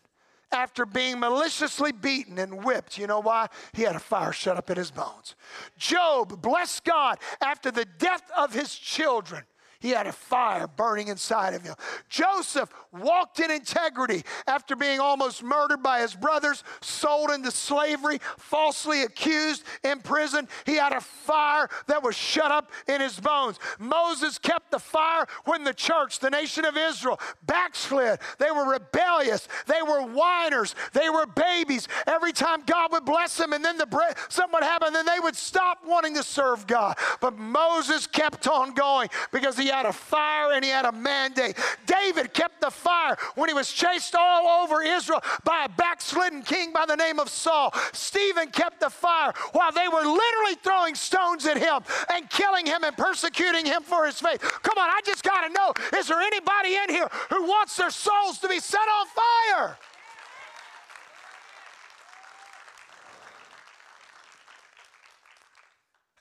after 0.56 0.86
being 0.86 1.20
maliciously 1.20 1.92
beaten 1.92 2.38
and 2.38 2.64
whipped. 2.64 2.96
You 2.96 3.06
know 3.06 3.20
why? 3.20 3.48
He 3.74 3.82
had 3.82 3.94
a 3.94 4.00
fire 4.00 4.32
shut 4.32 4.56
up 4.56 4.70
in 4.70 4.76
his 4.76 4.90
bones. 4.90 5.34
Job 5.76 6.40
blessed 6.40 6.84
God 6.84 7.18
after 7.40 7.70
the 7.70 7.84
death 7.84 8.28
of 8.36 8.54
his 8.54 8.74
children. 8.74 9.44
He 9.80 9.90
had 9.90 10.06
a 10.06 10.12
fire 10.12 10.66
burning 10.66 11.08
inside 11.08 11.54
of 11.54 11.62
him. 11.62 11.74
Joseph 12.08 12.70
walked 12.92 13.40
in 13.40 13.50
integrity 13.50 14.24
after 14.46 14.74
being 14.76 15.00
almost 15.00 15.42
murdered 15.42 15.82
by 15.82 16.00
his 16.00 16.14
brothers, 16.14 16.64
sold 16.80 17.30
into 17.30 17.50
slavery, 17.50 18.20
falsely 18.38 19.02
accused, 19.02 19.64
imprisoned. 19.84 20.48
He 20.64 20.74
had 20.74 20.92
a 20.92 21.00
fire 21.00 21.68
that 21.86 22.02
was 22.02 22.16
shut 22.16 22.50
up 22.50 22.70
in 22.88 23.00
his 23.00 23.18
bones. 23.20 23.58
Moses 23.78 24.38
kept 24.38 24.70
the 24.70 24.78
fire 24.78 25.26
when 25.44 25.64
the 25.64 25.74
church, 25.74 26.18
the 26.18 26.30
nation 26.30 26.64
of 26.64 26.76
Israel, 26.76 27.20
backslid. 27.46 28.18
They 28.38 28.50
were 28.50 28.70
rebellious. 28.70 29.48
They 29.66 29.82
were 29.82 30.02
whiners. 30.02 30.74
They 30.92 31.10
were 31.10 31.26
babies. 31.26 31.88
Every 32.06 32.32
time 32.32 32.62
God 32.66 32.92
would 32.92 33.04
bless 33.04 33.36
them 33.36 33.52
and 33.52 33.64
then 33.64 33.78
the 33.78 33.86
bread, 33.86 34.16
something 34.28 34.54
would 34.54 34.62
happen, 34.62 34.92
then 34.92 35.06
they 35.06 35.20
would 35.20 35.36
stop 35.36 35.78
wanting 35.86 36.14
to 36.14 36.22
serve 36.22 36.66
God. 36.66 36.96
But 37.20 37.38
Moses 37.38 38.06
kept 38.06 38.48
on 38.48 38.72
going 38.72 39.08
because 39.32 39.58
he 39.58 39.65
had 39.68 39.86
a 39.86 39.92
fire 39.92 40.52
and 40.52 40.64
he 40.64 40.70
had 40.70 40.84
a 40.84 40.92
mandate. 40.92 41.56
David 41.86 42.32
kept 42.32 42.60
the 42.60 42.70
fire 42.70 43.16
when 43.34 43.48
he 43.48 43.54
was 43.54 43.72
chased 43.72 44.14
all 44.14 44.62
over 44.62 44.82
Israel 44.82 45.22
by 45.44 45.64
a 45.64 45.68
backslidden 45.68 46.42
king 46.42 46.72
by 46.72 46.86
the 46.86 46.96
name 46.96 47.18
of 47.18 47.28
Saul. 47.28 47.72
Stephen 47.92 48.50
kept 48.50 48.80
the 48.80 48.90
fire 48.90 49.32
while 49.52 49.72
they 49.72 49.88
were 49.88 50.04
literally 50.04 50.54
throwing 50.62 50.94
stones 50.94 51.46
at 51.46 51.58
him 51.58 51.80
and 52.12 52.28
killing 52.30 52.66
him 52.66 52.84
and 52.84 52.96
persecuting 52.96 53.66
him 53.66 53.82
for 53.82 54.06
his 54.06 54.20
faith. 54.20 54.40
Come 54.40 54.78
on, 54.78 54.88
I 54.88 55.00
just 55.04 55.22
got 55.22 55.46
to 55.46 55.52
know 55.52 55.72
is 55.98 56.08
there 56.08 56.20
anybody 56.20 56.76
in 56.76 56.90
here 56.90 57.08
who 57.30 57.44
wants 57.44 57.76
their 57.76 57.90
souls 57.90 58.38
to 58.38 58.48
be 58.48 58.60
set 58.60 58.80
on 58.80 59.06
fire? 59.06 59.78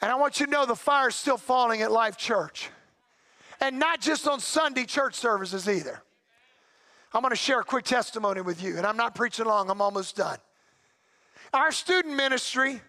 And 0.06 0.12
I 0.12 0.16
want 0.18 0.40
you 0.40 0.46
to 0.46 0.52
know 0.52 0.68
the 0.68 0.76
fire 0.76 1.08
is 1.08 1.16
still 1.16 1.38
falling 1.38 1.82
at 1.82 1.92
Life 1.92 2.16
Church. 2.16 2.70
And 3.62 3.80
not 3.80 4.02
just 4.02 4.28
on 4.28 4.40
Sunday 4.40 4.86
church 4.86 5.16
services 5.16 5.68
either. 5.70 6.02
I'm 7.14 7.22
going 7.22 7.32
to 7.32 7.38
share 7.38 7.62
a 7.62 7.64
quick 7.64 7.86
testimony 7.86 8.42
with 8.42 8.62
you, 8.62 8.78
and 8.78 8.86
I'm 8.86 8.98
not 8.98 9.16
preaching 9.16 9.46
long, 9.46 9.70
I'm 9.70 9.82
almost 9.82 10.18
done. 10.18 10.38
Our 11.54 11.72
student 11.72 12.16
ministry 12.16 12.82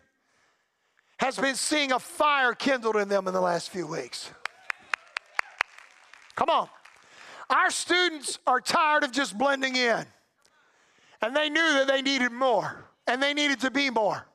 has 1.18 1.38
been 1.38 1.54
seeing 1.54 1.92
a 1.92 2.00
fire 2.00 2.52
kindled 2.52 2.96
in 2.96 3.08
them 3.08 3.28
in 3.28 3.34
the 3.34 3.40
last 3.40 3.70
few 3.70 3.86
weeks. 3.86 4.30
Come 6.34 6.50
on. 6.50 6.68
Our 7.48 7.70
students 7.70 8.40
are 8.46 8.60
tired 8.60 9.04
of 9.04 9.12
just 9.12 9.38
blending 9.38 9.76
in, 9.76 10.04
and 11.22 11.36
they 11.36 11.48
knew 11.48 11.72
that 11.74 11.86
they 11.86 12.02
needed 12.02 12.32
more, 12.32 12.84
and 13.06 13.22
they 13.22 13.32
needed 13.32 13.60
to 13.60 13.70
be 13.70 13.90
more. 13.90 14.26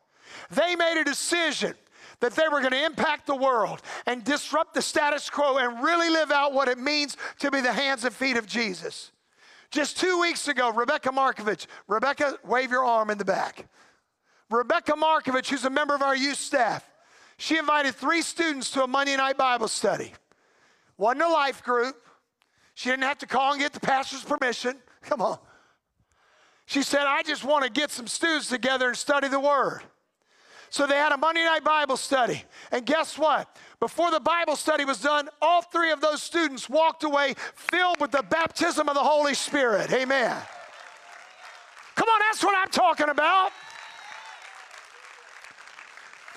They 0.50 0.76
made 0.78 1.02
a 1.02 1.04
decision 1.04 1.74
that 2.22 2.34
they 2.36 2.48
were 2.48 2.60
going 2.60 2.72
to 2.72 2.86
impact 2.86 3.28
the 3.28 3.36
world 3.36 3.82
and 4.06 4.24
disrupt 4.24 4.74
the 4.74 4.82
status 4.82 5.30
quo 5.30 5.58
and 5.58 5.84
really 5.84 6.10
live 6.10 6.32
out 6.32 6.54
what 6.54 6.68
it 6.68 6.78
means 6.78 7.18
to 7.40 7.52
be 7.52 7.60
the 7.60 7.74
hands 7.74 8.06
and 8.06 8.14
feet 8.14 8.38
of 8.38 8.48
Jesus. 8.48 9.12
Just 9.72 9.98
two 9.98 10.20
weeks 10.20 10.48
ago, 10.48 10.72
Rebecca 10.72 11.10
Markovich, 11.10 11.66
Rebecca, 11.88 12.38
wave 12.46 12.72
your 12.72 12.86
arm 12.86 13.10
in 13.10 13.18
the 13.18 13.26
back. 13.26 13.68
Rebecca 14.50 14.94
Markovich, 14.94 15.50
who's 15.50 15.66
a 15.66 15.70
member 15.70 15.96
of 15.96 16.02
our 16.02 16.16
youth 16.16 16.38
staff, 16.38 16.88
she 17.38 17.58
invited 17.58 17.96
three 17.96 18.22
students 18.22 18.70
to 18.72 18.84
a 18.84 18.88
Monday 18.88 19.16
night 19.16 19.38
Bible 19.38 19.68
study. 19.68 20.14
Wasn't 20.98 21.24
a 21.24 21.28
life 21.28 21.64
group. 21.64 21.96
She 22.76 22.90
didn't 22.90 23.04
have 23.04 23.18
to 23.20 23.26
call 23.26 23.54
and 23.54 23.62
get 23.62 23.74
the 23.74 23.80
pastor's 23.80 24.24
permission. 24.24 24.78
Come 25.02 25.22
on. 25.22 25.40
She 26.66 26.84
said, 26.84 27.02
I 27.08 27.24
just 27.24 27.44
want 27.44 27.64
to 27.64 27.72
get 27.72 27.90
some 27.90 28.08
students 28.08 28.50
together 28.50 28.90
and 28.90 28.98
study 28.98 29.28
the 29.28 29.40
Word. 29.40 29.82
So 30.72 30.88
they 30.88 30.96
had 30.96 31.12
a 31.12 31.18
Monday 31.18 31.44
night 31.44 31.66
Bible 31.66 31.98
study. 31.98 32.46
And 32.72 32.86
guess 32.86 33.18
what? 33.18 33.54
Before 33.82 34.10
the 34.10 34.22
Bible 34.22 34.56
study 34.56 34.86
was 34.86 35.02
done, 35.02 35.28
all 35.42 35.62
three 35.62 35.92
of 35.92 36.00
those 36.00 36.24
students 36.24 36.70
walked 36.70 37.04
away 37.04 37.36
filled 37.56 38.00
with 38.00 38.12
the 38.12 38.24
baptism 38.24 38.88
of 38.88 38.96
the 38.96 39.04
Holy 39.04 39.34
Spirit. 39.34 39.92
Amen. 39.92 40.34
Come 41.96 42.08
on, 42.08 42.20
that's 42.22 42.42
what 42.42 42.56
I'm 42.58 42.70
talking 42.70 43.10
about. 43.10 43.52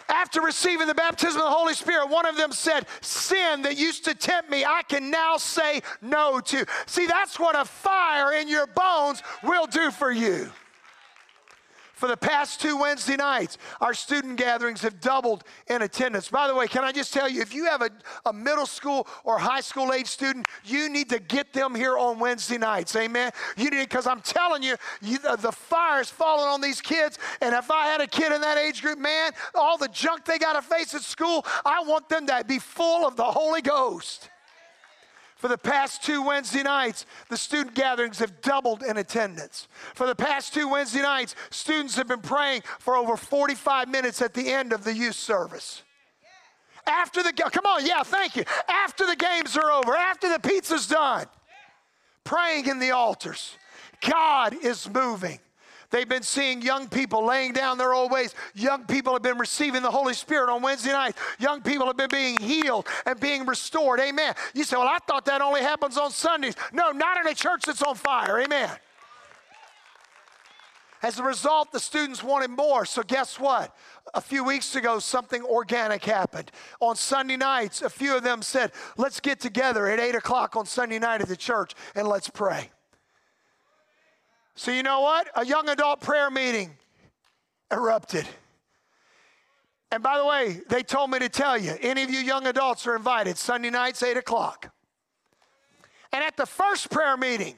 After 0.08 0.40
receiving 0.40 0.88
the 0.88 0.96
baptism 0.96 1.40
of 1.40 1.44
the 1.44 1.56
Holy 1.56 1.74
Spirit, 1.74 2.08
one 2.08 2.26
of 2.26 2.36
them 2.36 2.50
said, 2.50 2.86
Sin 3.02 3.62
that 3.62 3.78
used 3.78 4.04
to 4.06 4.16
tempt 4.16 4.50
me, 4.50 4.64
I 4.64 4.82
can 4.82 5.10
now 5.10 5.36
say 5.36 5.80
no 6.02 6.40
to. 6.40 6.66
See, 6.86 7.06
that's 7.06 7.38
what 7.38 7.56
a 7.56 7.64
fire 7.64 8.32
in 8.32 8.48
your 8.48 8.66
bones 8.66 9.22
will 9.44 9.68
do 9.68 9.92
for 9.92 10.10
you. 10.10 10.50
For 12.04 12.08
the 12.08 12.18
past 12.18 12.60
two 12.60 12.76
Wednesday 12.76 13.16
nights, 13.16 13.56
our 13.80 13.94
student 13.94 14.36
gatherings 14.36 14.82
have 14.82 15.00
doubled 15.00 15.42
in 15.68 15.80
attendance. 15.80 16.28
By 16.28 16.46
the 16.48 16.54
way, 16.54 16.66
can 16.66 16.84
I 16.84 16.92
just 16.92 17.14
tell 17.14 17.30
you, 17.30 17.40
if 17.40 17.54
you 17.54 17.64
have 17.64 17.80
a, 17.80 17.88
a 18.26 18.32
middle 18.34 18.66
school 18.66 19.08
or 19.24 19.38
high 19.38 19.62
school 19.62 19.90
age 19.90 20.08
student, 20.08 20.46
you 20.66 20.90
need 20.90 21.08
to 21.08 21.18
get 21.18 21.54
them 21.54 21.74
here 21.74 21.96
on 21.96 22.18
Wednesday 22.18 22.58
nights. 22.58 22.94
Amen. 22.94 23.32
You 23.56 23.70
need 23.70 23.88
because 23.88 24.06
I'm 24.06 24.20
telling 24.20 24.62
you, 24.62 24.76
you 25.00 25.16
the, 25.16 25.36
the 25.36 25.50
fire 25.50 26.02
is 26.02 26.10
falling 26.10 26.46
on 26.46 26.60
these 26.60 26.82
kids. 26.82 27.18
And 27.40 27.54
if 27.54 27.70
I 27.70 27.86
had 27.86 28.02
a 28.02 28.06
kid 28.06 28.32
in 28.32 28.42
that 28.42 28.58
age 28.58 28.82
group, 28.82 28.98
man, 28.98 29.32
all 29.54 29.78
the 29.78 29.88
junk 29.88 30.26
they 30.26 30.36
got 30.36 30.56
to 30.56 30.60
face 30.60 30.94
at 30.94 31.00
school, 31.00 31.46
I 31.64 31.82
want 31.84 32.10
them 32.10 32.26
to 32.26 32.44
be 32.46 32.58
full 32.58 33.08
of 33.08 33.16
the 33.16 33.24
Holy 33.24 33.62
Ghost. 33.62 34.28
For 35.36 35.48
the 35.48 35.58
past 35.58 36.02
two 36.02 36.22
Wednesday 36.22 36.62
nights, 36.62 37.06
the 37.28 37.36
student 37.36 37.74
gatherings 37.74 38.18
have 38.18 38.40
doubled 38.40 38.82
in 38.82 38.96
attendance. 38.96 39.68
For 39.94 40.06
the 40.06 40.14
past 40.14 40.54
two 40.54 40.68
Wednesday 40.68 41.02
nights, 41.02 41.34
students 41.50 41.96
have 41.96 42.08
been 42.08 42.20
praying 42.20 42.62
for 42.78 42.96
over 42.96 43.16
45 43.16 43.88
minutes 43.88 44.22
at 44.22 44.32
the 44.32 44.52
end 44.52 44.72
of 44.72 44.84
the 44.84 44.94
youth 44.94 45.16
service. 45.16 45.82
After 46.86 47.22
the 47.22 47.32
come 47.32 47.66
on, 47.66 47.84
yeah, 47.84 48.02
thank 48.02 48.36
you. 48.36 48.44
After 48.68 49.06
the 49.06 49.16
games 49.16 49.56
are 49.56 49.70
over, 49.70 49.94
after 49.94 50.28
the 50.28 50.38
pizza's 50.38 50.86
done, 50.86 51.26
praying 52.24 52.66
in 52.66 52.78
the 52.78 52.90
altars. 52.90 53.56
God 54.00 54.54
is 54.62 54.88
moving. 54.88 55.38
They've 55.94 56.09
been 56.09 56.24
seeing 56.24 56.61
young 56.61 56.88
people 56.88 57.24
laying 57.24 57.52
down 57.52 57.78
their 57.78 57.94
old 57.94 58.11
ways. 58.11 58.35
Young 58.52 58.83
people 58.83 59.12
have 59.12 59.22
been 59.22 59.38
receiving 59.38 59.80
the 59.80 59.92
Holy 59.92 60.12
Spirit 60.12 60.52
on 60.52 60.61
Wednesday 60.61 60.90
nights. 60.90 61.16
Young 61.38 61.62
people 61.62 61.87
have 61.87 61.96
been 61.96 62.09
being 62.11 62.37
healed 62.40 62.88
and 63.07 63.20
being 63.20 63.46
restored. 63.46 64.00
Amen. 64.00 64.35
You 64.54 64.64
say, 64.64 64.76
well, 64.76 64.88
I 64.88 64.98
thought 65.07 65.24
that 65.26 65.40
only 65.40 65.61
happens 65.61 65.96
on 65.96 66.11
Sundays. 66.11 66.57
No, 66.72 66.90
not 66.90 67.18
in 67.18 67.28
a 67.28 67.35
church 67.35 67.62
that's 67.66 67.80
on 67.80 67.94
fire. 67.94 68.40
Amen. 68.40 68.70
As 71.00 71.20
a 71.20 71.22
result, 71.22 71.70
the 71.70 71.78
students 71.78 72.24
wanted 72.24 72.50
more. 72.50 72.85
So, 72.85 73.04
guess 73.04 73.38
what? 73.38 73.72
A 74.14 74.20
few 74.20 74.42
weeks 74.42 74.74
ago, 74.74 74.98
something 74.98 75.44
organic 75.44 76.04
happened. 76.04 76.50
On 76.80 76.96
Sunday 76.96 77.37
nights, 77.37 77.83
a 77.83 77.88
few 77.88 78.16
of 78.16 78.24
them 78.24 78.42
said, 78.42 78.72
Let's 78.96 79.20
get 79.20 79.38
together 79.38 79.87
at 79.87 80.00
8 80.00 80.16
o'clock 80.16 80.57
on 80.57 80.66
Sunday 80.66 80.98
night 80.98 81.20
at 81.20 81.28
the 81.28 81.37
church 81.37 81.76
and 81.94 82.09
let's 82.09 82.28
pray. 82.28 82.70
So, 84.56 84.70
you 84.70 84.82
know 84.82 85.00
what? 85.00 85.28
A 85.34 85.44
young 85.44 85.68
adult 85.68 86.00
prayer 86.00 86.30
meeting 86.30 86.76
erupted. 87.72 88.26
And 89.90 90.02
by 90.02 90.18
the 90.18 90.24
way, 90.24 90.60
they 90.68 90.82
told 90.82 91.10
me 91.10 91.18
to 91.20 91.28
tell 91.28 91.56
you 91.56 91.74
any 91.80 92.02
of 92.02 92.10
you 92.10 92.18
young 92.18 92.46
adults 92.46 92.86
are 92.86 92.96
invited 92.96 93.36
Sunday 93.36 93.70
nights, 93.70 94.02
8 94.02 94.16
o'clock. 94.16 94.72
And 96.12 96.22
at 96.22 96.36
the 96.36 96.46
first 96.46 96.90
prayer 96.90 97.16
meeting, 97.16 97.56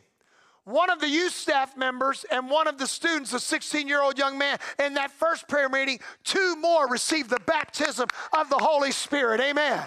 one 0.65 0.91
of 0.91 1.01
the 1.01 1.09
youth 1.09 1.33
staff 1.33 1.77
members 1.77 2.25
and 2.31 2.51
one 2.51 2.67
of 2.67 2.77
the 2.77 2.87
students, 2.87 3.33
a 3.33 3.41
16 3.41 3.87
year 3.87 4.03
old 4.03 4.19
young 4.19 4.37
man, 4.37 4.59
in 4.79 4.95
that 4.95 5.13
first 5.13 5.49
prayer 5.49 5.69
meeting, 5.69 6.01
two 6.25 6.57
more 6.57 6.89
received 6.89 7.31
the 7.31 7.41
baptism 7.47 8.09
of 8.37 8.51
the 8.51 8.59
Holy 8.59 8.91
Spirit. 8.91 9.41
Amen. 9.41 9.83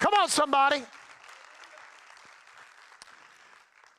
Come 0.00 0.14
on, 0.14 0.28
somebody. 0.28 0.82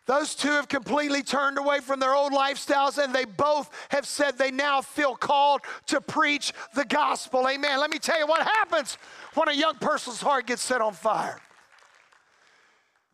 Those 0.06 0.36
two 0.36 0.50
have 0.50 0.68
completely 0.68 1.24
turned 1.24 1.58
away 1.58 1.80
from 1.80 2.00
their 2.00 2.13
old 2.13 2.34
lifestyles 2.34 3.02
and 3.02 3.16
they 3.16 3.24
both 3.24 3.70
have 3.89 4.06
said 4.06 4.38
they 4.38 4.52
now 4.52 4.82
feel 4.82 5.16
called 5.16 5.62
to 5.88 6.02
preach 6.02 6.52
the 6.76 6.84
gospel. 6.84 7.48
Amen. 7.48 7.80
Let 7.80 7.89
me 7.89 8.00
tell 8.00 8.20
you 8.20 8.28
what 8.28 8.46
happens 8.46 8.98
when 9.34 9.48
a 9.48 9.54
young 9.54 9.76
person's 9.76 10.20
heart 10.20 10.48
gets 10.48 10.62
set 10.62 10.82
on 10.82 10.94
fire. 10.94 11.39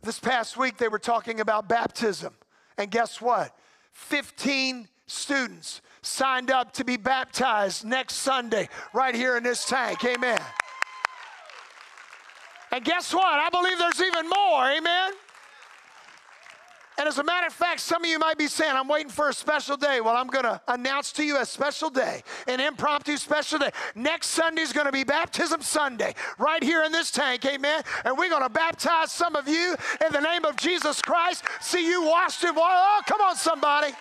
This 0.02 0.19
past 0.19 0.58
week 0.58 0.78
they 0.78 0.88
were 0.88 0.99
talking 0.99 1.41
about 1.41 1.69
baptism. 1.69 2.34
And 2.78 2.89
guess 2.89 3.21
what? 3.21 3.56
15 3.93 4.88
students 5.06 5.82
signed 6.02 6.49
up 6.49 6.71
to 6.73 6.86
be 6.86 6.97
baptized 6.97 7.86
next 7.86 8.15
Sunday 8.15 8.67
right 8.93 9.13
here 9.13 9.38
in 9.38 9.43
this 9.43 9.65
tank. 9.65 10.04
Amen. 10.06 10.39
And 12.71 12.84
guess 12.84 13.13
what? 13.13 13.25
I 13.25 13.49
believe 13.49 13.78
there's 13.78 14.02
even 14.02 14.28
more. 14.28 14.65
Amen. 14.71 15.12
And 16.99 17.07
as 17.07 17.17
a 17.17 17.23
matter 17.23 17.47
of 17.47 17.53
fact, 17.53 17.79
some 17.79 18.03
of 18.03 18.09
you 18.09 18.19
might 18.19 18.38
be 18.38 18.47
saying, 18.47 18.75
I'm 18.75 18.89
waiting 18.89 19.09
for 19.09 19.29
a 19.29 19.33
special 19.33 19.77
day. 19.77 20.01
Well, 20.01 20.17
I'm 20.17 20.27
going 20.27 20.43
to 20.43 20.59
announce 20.67 21.13
to 21.13 21.23
you 21.23 21.38
a 21.38 21.45
special 21.45 21.89
day, 21.89 22.23
an 22.45 22.59
impromptu 22.59 23.15
special 23.15 23.57
day. 23.57 23.71
Next 23.95 24.27
Sunday 24.27 24.63
is 24.63 24.73
going 24.73 24.85
to 24.85 24.91
be 24.91 25.05
Baptism 25.05 25.62
Sunday, 25.62 26.13
right 26.38 26.62
here 26.62 26.83
in 26.83 26.91
this 26.91 27.09
tank, 27.09 27.45
amen? 27.45 27.83
And 28.03 28.17
we're 28.17 28.29
going 28.29 28.43
to 28.43 28.49
baptize 28.49 29.13
some 29.13 29.38
of 29.38 29.47
you 29.47 29.77
in 30.05 30.12
the 30.12 30.19
name 30.19 30.43
of 30.43 30.57
Jesus 30.57 31.01
Christ. 31.01 31.45
See 31.62 31.88
you 31.88 32.03
washed 32.03 32.43
in 32.43 32.53
water. 32.53 32.75
Oh, 32.75 33.01
come 33.07 33.21
on, 33.21 33.38
somebody. 33.38 33.93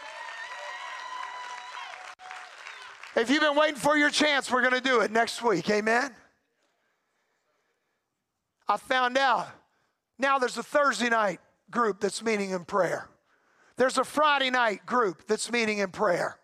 If 3.15 3.31
you've 3.31 3.43
been 3.43 3.57
waiting 3.57 3.77
for 3.77 3.97
your 3.97 4.11
chance, 4.11 4.51
we're 4.51 4.63
going 4.63 4.75
to 4.75 4.81
do 4.81 5.03
it 5.03 5.13
next 5.13 5.41
week. 5.41 5.71
Amen. 5.71 6.11
I 8.67 8.77
found 8.77 9.17
out 9.17 9.47
now 10.19 10.41
there's 10.41 10.59
a 10.59 10.65
Thursday 10.65 11.11
night 11.11 11.39
group 11.71 12.01
that's 12.01 12.23
meeting 12.23 12.51
in 12.51 12.65
prayer. 12.65 13.09
There's 13.77 13.99
a 13.99 14.05
Friday 14.05 14.51
night 14.51 14.85
group 14.87 15.27
that's 15.27 15.51
meeting 15.53 15.79
in 15.79 15.91
prayer. 15.91 16.39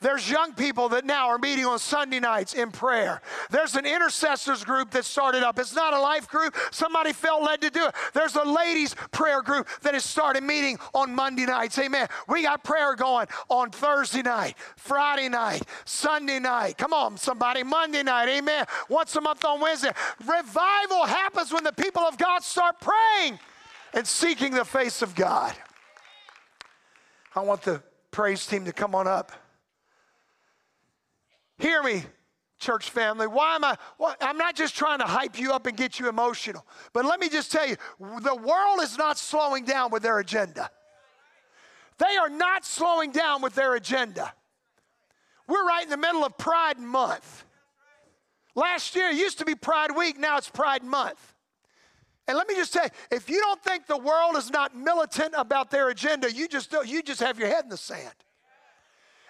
There's 0.00 0.30
young 0.30 0.54
people 0.54 0.90
that 0.90 1.04
now 1.04 1.28
are 1.28 1.38
meeting 1.38 1.64
on 1.64 1.78
Sunday 1.80 2.20
nights 2.20 2.54
in 2.54 2.70
prayer. 2.70 3.20
There's 3.50 3.74
an 3.74 3.84
intercessors 3.84 4.62
group 4.62 4.92
that 4.92 5.04
started 5.04 5.42
up. 5.42 5.58
It's 5.58 5.74
not 5.74 5.92
a 5.92 6.00
life 6.00 6.28
group. 6.28 6.54
Somebody 6.70 7.12
felt 7.12 7.42
led 7.42 7.60
to 7.62 7.70
do 7.70 7.86
it. 7.86 7.94
There's 8.14 8.36
a 8.36 8.44
ladies' 8.44 8.94
prayer 9.10 9.42
group 9.42 9.66
that 9.82 9.94
has 9.94 10.04
started 10.04 10.44
meeting 10.44 10.78
on 10.94 11.12
Monday 11.14 11.46
nights. 11.46 11.78
Amen. 11.78 12.06
We 12.28 12.42
got 12.42 12.62
prayer 12.62 12.94
going 12.94 13.26
on 13.48 13.70
Thursday 13.70 14.22
night, 14.22 14.56
Friday 14.76 15.28
night, 15.28 15.62
Sunday 15.84 16.38
night. 16.38 16.78
Come 16.78 16.92
on, 16.92 17.16
somebody. 17.16 17.64
Monday 17.64 18.04
night. 18.04 18.28
Amen. 18.28 18.66
Once 18.88 19.16
a 19.16 19.20
month 19.20 19.44
on 19.44 19.60
Wednesday. 19.60 19.90
Revival 20.20 21.06
happens 21.06 21.52
when 21.52 21.64
the 21.64 21.72
people 21.72 22.02
of 22.02 22.16
God 22.18 22.44
start 22.44 22.76
praying 22.80 23.38
and 23.94 24.06
seeking 24.06 24.52
the 24.52 24.64
face 24.64 25.02
of 25.02 25.14
God. 25.14 25.54
I 27.34 27.40
want 27.40 27.62
the 27.62 27.82
praise 28.10 28.46
team 28.46 28.64
to 28.64 28.72
come 28.72 28.94
on 28.94 29.06
up. 29.06 29.32
Hear 31.58 31.82
me, 31.82 32.04
church 32.58 32.90
family. 32.90 33.26
Why 33.26 33.56
am 33.56 33.64
I? 33.64 33.76
I'm 34.20 34.38
not 34.38 34.54
just 34.54 34.76
trying 34.76 34.98
to 34.98 35.04
hype 35.04 35.38
you 35.38 35.52
up 35.52 35.66
and 35.66 35.76
get 35.76 35.98
you 35.98 36.08
emotional, 36.08 36.66
but 36.92 37.04
let 37.04 37.20
me 37.20 37.28
just 37.28 37.50
tell 37.50 37.66
you 37.66 37.76
the 37.98 38.36
world 38.36 38.80
is 38.82 38.96
not 38.96 39.18
slowing 39.18 39.64
down 39.64 39.90
with 39.90 40.02
their 40.02 40.18
agenda. 40.18 40.70
They 41.98 42.16
are 42.16 42.28
not 42.28 42.64
slowing 42.64 43.10
down 43.10 43.42
with 43.42 43.54
their 43.54 43.74
agenda. 43.74 44.32
We're 45.48 45.66
right 45.66 45.82
in 45.82 45.90
the 45.90 45.96
middle 45.96 46.24
of 46.24 46.36
Pride 46.38 46.78
Month. 46.78 47.44
Last 48.54 48.94
year 48.94 49.08
it 49.08 49.16
used 49.16 49.38
to 49.38 49.44
be 49.44 49.54
Pride 49.54 49.96
Week, 49.96 50.18
now 50.18 50.36
it's 50.36 50.48
Pride 50.48 50.84
Month. 50.84 51.34
And 52.28 52.36
let 52.36 52.46
me 52.46 52.54
just 52.54 52.74
say, 52.74 52.86
if 53.10 53.30
you 53.30 53.40
don't 53.40 53.62
think 53.64 53.86
the 53.86 53.96
world 53.96 54.36
is 54.36 54.50
not 54.50 54.76
militant 54.76 55.32
about 55.36 55.70
their 55.70 55.88
agenda, 55.88 56.30
you 56.30 56.46
just 56.46 56.70
you 56.84 57.02
just 57.02 57.20
have 57.20 57.38
your 57.38 57.48
head 57.48 57.64
in 57.64 57.70
the 57.70 57.76
sand. 57.78 58.14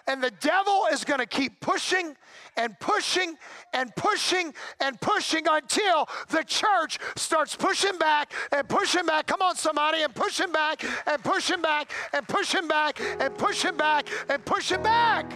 And 0.05 0.21
the 0.23 0.31
devil 0.31 0.87
is 0.91 1.05
going 1.05 1.19
to 1.19 1.25
keep 1.25 1.61
pushing 1.61 2.15
and 2.57 2.77
pushing 2.79 3.37
and 3.73 3.95
pushing 3.95 4.53
and 4.81 4.99
pushing 4.99 5.45
until 5.47 6.09
the 6.29 6.43
church 6.43 6.97
starts 7.15 7.55
pushing 7.55 7.97
back 7.99 8.33
and 8.51 8.67
pushing 8.67 9.05
back. 9.05 9.27
Come 9.27 9.41
on, 9.43 9.55
somebody, 9.55 10.01
and 10.01 10.13
pushing 10.13 10.51
back 10.51 10.83
and 11.05 11.23
pushing 11.23 11.61
back 11.61 11.91
and 12.11 12.27
pushing 12.27 12.67
back 12.67 12.99
and 13.19 13.37
pushing 13.37 13.77
back 13.77 14.09
and 14.29 14.43
pushing 14.43 14.83
back. 14.83 15.31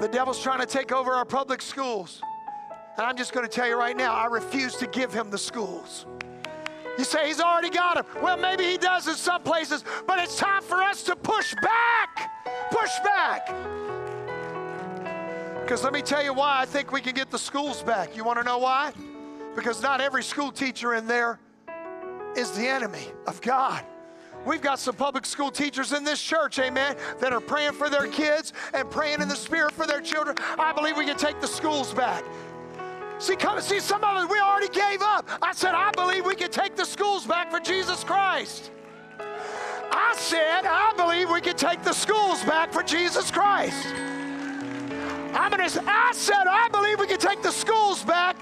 The 0.00 0.08
devil's 0.08 0.42
trying 0.42 0.60
to 0.60 0.66
take 0.66 0.90
over 0.90 1.12
our 1.12 1.24
public 1.24 1.62
schools. 1.62 2.22
And 2.96 3.06
I'm 3.06 3.16
just 3.16 3.32
going 3.32 3.46
to 3.46 3.52
tell 3.52 3.68
you 3.68 3.78
right 3.78 3.96
now, 3.96 4.14
I 4.14 4.26
refuse 4.26 4.76
to 4.76 4.86
give 4.86 5.12
him 5.12 5.30
the 5.30 5.38
schools. 5.38 6.06
You 6.96 7.04
say 7.04 7.26
he's 7.26 7.40
already 7.40 7.68
got 7.68 7.96
them. 7.96 8.06
Well, 8.22 8.38
maybe 8.38 8.64
he 8.64 8.78
does 8.78 9.06
in 9.06 9.14
some 9.14 9.42
places, 9.42 9.84
but 10.06 10.18
it's 10.18 10.38
time 10.38 10.62
for 10.62 10.82
us 10.82 11.02
to 11.04 11.14
push 11.14 11.54
back. 11.62 12.30
Push 12.70 12.92
back. 13.04 13.54
Because 15.60 15.84
let 15.84 15.92
me 15.92 16.00
tell 16.00 16.22
you 16.22 16.32
why 16.32 16.60
I 16.60 16.64
think 16.64 16.92
we 16.92 17.02
can 17.02 17.14
get 17.14 17.30
the 17.30 17.38
schools 17.38 17.82
back. 17.82 18.16
You 18.16 18.24
want 18.24 18.38
to 18.38 18.44
know 18.44 18.58
why? 18.58 18.92
Because 19.54 19.82
not 19.82 20.00
every 20.00 20.22
school 20.22 20.50
teacher 20.50 20.94
in 20.94 21.06
there 21.06 21.38
is 22.34 22.52
the 22.52 22.66
enemy 22.66 23.08
of 23.26 23.42
God. 23.42 23.84
We've 24.46 24.62
got 24.62 24.78
some 24.78 24.94
public 24.94 25.26
school 25.26 25.50
teachers 25.50 25.92
in 25.92 26.04
this 26.04 26.22
church, 26.22 26.60
amen, 26.60 26.96
that 27.18 27.32
are 27.32 27.40
praying 27.40 27.72
for 27.72 27.90
their 27.90 28.06
kids 28.06 28.52
and 28.72 28.88
praying 28.88 29.20
in 29.20 29.28
the 29.28 29.34
spirit 29.34 29.72
for 29.72 29.88
their 29.88 30.00
children. 30.00 30.36
I 30.56 30.72
believe 30.72 30.96
we 30.96 31.04
can 31.04 31.16
take 31.16 31.40
the 31.40 31.48
schools 31.48 31.92
back. 31.92 32.22
See, 33.18 33.34
come 33.36 33.60
see, 33.60 33.80
some 33.80 34.04
of 34.04 34.16
us 34.16 34.30
we 34.30 34.38
already 34.38 34.68
gave 34.68 35.00
up. 35.00 35.28
I 35.40 35.52
said, 35.52 35.74
I 35.74 35.90
believe 35.92 36.26
we 36.26 36.34
can 36.34 36.50
take 36.50 36.76
the 36.76 36.84
schools 36.84 37.26
back 37.26 37.50
for 37.50 37.60
Jesus 37.60 38.04
Christ. 38.04 38.70
I 39.18 40.14
said, 40.18 40.66
I 40.66 40.92
believe 40.96 41.30
we 41.30 41.40
can 41.40 41.56
take 41.56 41.82
the 41.82 41.92
schools 41.92 42.44
back 42.44 42.72
for 42.72 42.82
Jesus 42.82 43.30
Christ. 43.30 43.86
I'm 45.34 45.50
gonna, 45.50 45.68
I 45.86 46.12
said, 46.14 46.46
I 46.46 46.68
believe 46.70 47.00
we 47.00 47.06
can 47.06 47.18
take 47.18 47.42
the 47.42 47.50
schools 47.50 48.02
back 48.04 48.36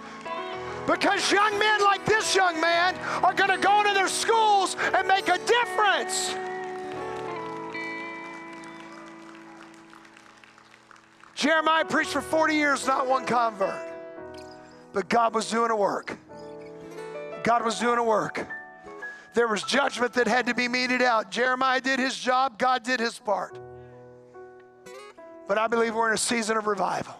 because 0.86 1.30
young 1.30 1.58
men 1.58 1.80
like 1.82 2.04
this 2.04 2.34
young 2.34 2.60
man 2.60 2.96
are 3.22 3.32
going 3.32 3.50
to 3.50 3.58
go 3.58 3.80
into 3.80 3.94
their 3.94 4.08
schools 4.08 4.76
and 4.94 5.06
make 5.06 5.28
a 5.28 5.38
difference. 5.38 6.34
Jeremiah 11.34 11.84
preached 11.84 12.12
for 12.12 12.20
40 12.20 12.54
years, 12.54 12.86
not 12.86 13.06
one 13.06 13.24
convert. 13.24 13.93
But 14.94 15.08
God 15.08 15.34
was 15.34 15.50
doing 15.50 15.70
a 15.70 15.76
work. 15.76 16.16
God 17.42 17.64
was 17.64 17.78
doing 17.78 17.98
a 17.98 18.04
work. 18.04 18.46
There 19.34 19.48
was 19.48 19.64
judgment 19.64 20.14
that 20.14 20.28
had 20.28 20.46
to 20.46 20.54
be 20.54 20.68
meted 20.68 21.02
out. 21.02 21.30
Jeremiah 21.30 21.80
did 21.80 21.98
his 21.98 22.16
job, 22.16 22.58
God 22.58 22.84
did 22.84 23.00
his 23.00 23.18
part. 23.18 23.58
But 25.46 25.58
I 25.58 25.66
believe 25.66 25.94
we're 25.94 26.08
in 26.08 26.14
a 26.14 26.18
season 26.18 26.56
of 26.56 26.66
revival. 26.66 27.14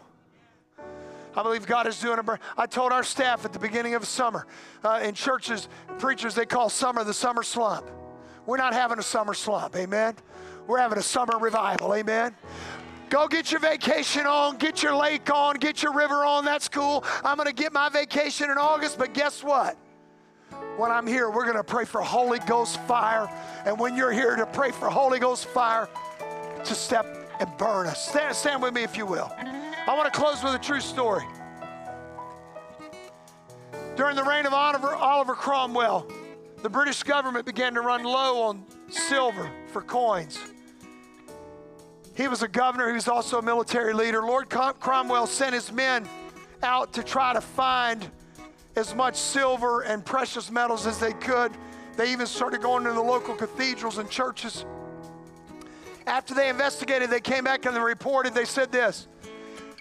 I 1.37 1.43
believe 1.43 1.67
God 1.67 1.89
is 1.89 2.01
doing 2.01 2.21
a. 2.21 2.39
I 2.57 2.67
told 2.67 2.93
our 2.93 3.03
staff 3.03 3.45
at 3.45 3.53
the 3.53 3.59
beginning 3.59 3.97
of 3.97 4.07
summer 4.07 4.47
uh, 4.85 5.01
in 5.03 5.15
churches, 5.15 5.69
preachers, 5.99 6.37
they 6.37 6.47
call 6.47 6.71
summer 6.71 7.03
the 7.03 7.13
summer 7.13 7.43
slump. 7.43 7.91
We're 8.47 8.57
not 8.57 8.73
having 8.73 9.01
a 9.01 9.03
summer 9.03 9.35
slump, 9.35 9.75
amen? 9.75 10.15
We're 10.69 10.79
having 10.79 10.99
a 10.99 11.03
summer 11.03 11.39
revival, 11.39 11.93
amen? 11.95 12.37
Go 13.11 13.29
get 13.29 13.51
your 13.51 13.61
vacation 13.61 14.27
on, 14.27 14.57
get 14.57 14.83
your 14.83 14.97
lake 14.97 15.31
on, 15.31 15.57
get 15.57 15.83
your 15.83 15.95
river 15.95 16.25
on. 16.25 16.45
That's 16.45 16.69
cool. 16.69 17.05
I'm 17.25 17.37
going 17.37 17.47
to 17.47 17.55
get 17.55 17.73
my 17.73 17.88
vacation 17.88 18.51
in 18.51 18.59
August, 18.59 18.99
but 18.99 19.14
guess 19.14 19.43
what? 19.43 19.77
When 20.77 20.90
I'm 20.90 21.07
here, 21.07 21.31
we're 21.31 21.45
going 21.45 21.57
to 21.57 21.64
pray 21.64 21.85
for 21.85 22.01
Holy 22.01 22.40
Ghost 22.40 22.81
fire. 22.83 23.29
And 23.64 23.79
when 23.79 23.97
you're 23.97 24.12
here 24.12 24.35
to 24.37 24.47
pray 24.47 24.71
for 24.73 24.88
Holy 24.88 25.19
Ghost 25.19 25.47
fire, 25.47 25.88
to 26.64 26.75
step 26.75 27.07
and 27.40 27.57
burn 27.59 27.87
us. 27.87 28.09
Stand, 28.09 28.35
stand 28.35 28.62
with 28.62 28.75
me 28.75 28.83
if 28.83 28.97
you 28.97 29.07
will. 29.07 29.31
I 29.87 29.95
want 29.95 30.12
to 30.12 30.19
close 30.19 30.43
with 30.43 30.55
a 30.55 30.59
true 30.59 30.81
story. 30.81 31.25
During 33.97 34.17
the 34.17 34.25
reign 34.25 34.47
of 34.47 34.53
Oliver, 34.53 34.95
Oliver 34.95 35.35
Cromwell, 35.35 36.07
the 36.62 36.71
British 36.71 37.03
government 37.03 37.47
began 37.47 37.75
to 37.75 37.81
run 37.81 38.03
low 38.03 38.43
on 38.43 38.64
silver 38.88 39.51
for 39.69 39.83
coins. 39.83 40.38
He 42.14 42.29
was 42.29 42.42
a 42.42 42.48
governor, 42.48 42.87
he 42.88 42.94
was 42.94 43.09
also 43.09 43.38
a 43.38 43.42
military 43.42 43.92
leader. 43.92 44.22
Lord 44.22 44.48
Cromwell 44.48 45.27
sent 45.27 45.55
his 45.55 45.72
men 45.72 46.09
out 46.62 46.92
to 46.92 47.03
try 47.03 47.33
to 47.33 47.40
find 47.40 48.09
as 48.77 48.94
much 48.94 49.16
silver 49.16 49.83
and 49.83 50.05
precious 50.05 50.50
metals 50.50 50.87
as 50.87 50.98
they 50.98 51.12
could. 51.12 51.53
They 51.96 52.12
even 52.12 52.27
started 52.27 52.62
going 52.62 52.85
to 52.85 52.92
the 52.92 53.00
local 53.00 53.35
cathedrals 53.35 53.98
and 53.98 54.09
churches. 54.09 54.64
After 56.07 56.35
they 56.35 56.48
investigated, 56.48 57.11
they 57.11 57.20
came 57.20 57.44
back 57.44 57.66
and 57.66 57.74
they 57.74 57.81
reported, 57.81 58.35
they 58.35 58.44
said 58.44 58.70
this. 58.70 59.09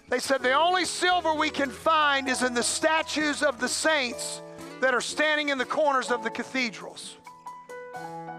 They 0.09 0.19
said, 0.19 0.41
The 0.41 0.53
only 0.53 0.85
silver 0.85 1.33
we 1.33 1.49
can 1.49 1.69
find 1.69 2.29
is 2.29 2.43
in 2.43 2.53
the 2.53 2.63
statues 2.63 3.41
of 3.41 3.59
the 3.59 3.67
saints 3.67 4.41
that 4.81 4.93
are 4.93 5.01
standing 5.01 5.49
in 5.49 5.57
the 5.57 5.65
corners 5.65 6.11
of 6.11 6.23
the 6.23 6.29
cathedrals. 6.29 7.17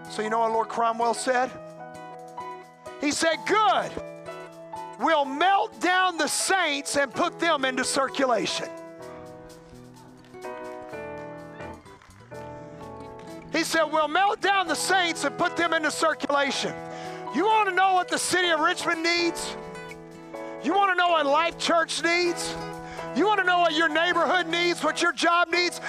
So, 0.09 0.21
you 0.21 0.29
know 0.29 0.39
what 0.39 0.51
Lord 0.51 0.69
Cromwell 0.69 1.13
said? 1.13 1.51
He 3.05 3.11
said, 3.11 3.37
Good. 3.45 3.91
We'll 4.99 5.25
melt 5.25 5.79
down 5.79 6.17
the 6.17 6.27
saints 6.27 6.97
and 6.97 7.13
put 7.13 7.39
them 7.39 7.63
into 7.63 7.83
circulation. 7.83 8.67
He 13.51 13.63
said, 13.63 13.83
We'll 13.83 14.07
melt 14.07 14.41
down 14.41 14.67
the 14.67 14.75
saints 14.75 15.23
and 15.23 15.37
put 15.37 15.55
them 15.55 15.71
into 15.71 15.91
circulation. 15.91 16.73
You 17.35 17.45
want 17.45 17.69
to 17.69 17.75
know 17.75 17.93
what 17.93 18.07
the 18.07 18.17
city 18.17 18.49
of 18.49 18.59
Richmond 18.59 19.03
needs? 19.03 19.55
You 20.63 20.73
want 20.73 20.91
to 20.91 20.95
know 20.95 21.09
what 21.09 21.27
Life 21.27 21.59
Church 21.59 22.01
needs? 22.01 22.55
You 23.15 23.25
want 23.25 23.39
to 23.39 23.45
know 23.45 23.59
what 23.59 23.73
your 23.73 23.87
neighborhood 23.87 24.47
needs, 24.47 24.83
what 24.83 25.01
your 25.01 25.13
job 25.13 25.49
needs? 25.49 25.79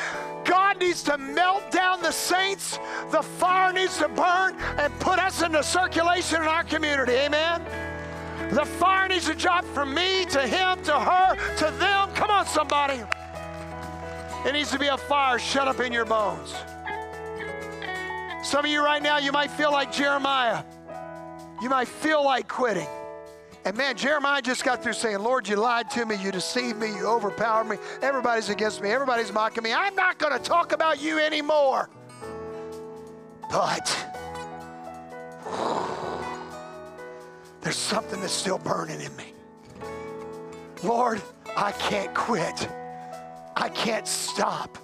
God 0.44 0.78
needs 0.78 1.02
to 1.04 1.18
melt 1.18 1.70
down 1.72 2.00
the 2.00 2.12
saints. 2.12 2.78
The 3.10 3.22
fire 3.22 3.72
needs 3.72 3.98
to 3.98 4.08
burn 4.08 4.54
and 4.78 4.92
put 5.00 5.18
us 5.18 5.42
into 5.42 5.62
circulation 5.64 6.42
in 6.42 6.48
our 6.48 6.62
community. 6.62 7.12
Amen. 7.12 7.64
The 8.52 8.64
fire 8.64 9.08
needs 9.08 9.26
to 9.26 9.34
drop 9.34 9.64
from 9.64 9.92
me 9.92 10.24
to 10.26 10.46
him 10.46 10.82
to 10.84 10.92
her 10.92 11.34
to 11.56 11.64
them. 11.78 12.10
Come 12.14 12.30
on, 12.30 12.46
somebody. 12.46 13.02
It 14.46 14.52
needs 14.52 14.70
to 14.70 14.78
be 14.78 14.86
a 14.86 14.96
fire 14.96 15.40
shut 15.40 15.66
up 15.66 15.80
in 15.80 15.92
your 15.92 16.04
bones. 16.04 16.54
Some 18.44 18.64
of 18.64 18.70
you 18.70 18.84
right 18.84 19.02
now, 19.02 19.18
you 19.18 19.32
might 19.32 19.50
feel 19.50 19.72
like 19.72 19.90
Jeremiah. 19.90 20.62
You 21.60 21.68
might 21.70 21.88
feel 21.88 22.24
like 22.24 22.46
quitting. 22.46 22.86
And 23.66 23.76
man, 23.76 23.96
Jeremiah 23.96 24.40
just 24.40 24.62
got 24.62 24.80
through 24.80 24.92
saying, 24.92 25.18
Lord, 25.18 25.48
you 25.48 25.56
lied 25.56 25.90
to 25.90 26.06
me, 26.06 26.14
you 26.22 26.30
deceived 26.30 26.78
me, 26.78 26.86
you 26.86 27.04
overpowered 27.04 27.64
me. 27.64 27.78
Everybody's 28.00 28.48
against 28.48 28.80
me, 28.80 28.90
everybody's 28.90 29.32
mocking 29.32 29.64
me. 29.64 29.72
I'm 29.72 29.96
not 29.96 30.20
going 30.20 30.32
to 30.32 30.38
talk 30.38 30.70
about 30.70 31.02
you 31.02 31.18
anymore. 31.18 31.90
But 33.50 34.06
there's 37.60 37.74
something 37.74 38.20
that's 38.20 38.32
still 38.32 38.58
burning 38.58 39.00
in 39.00 39.16
me. 39.16 39.32
Lord, 40.84 41.20
I 41.56 41.72
can't 41.72 42.14
quit. 42.14 42.68
I 43.56 43.68
can't 43.68 44.06
stop. 44.06 44.78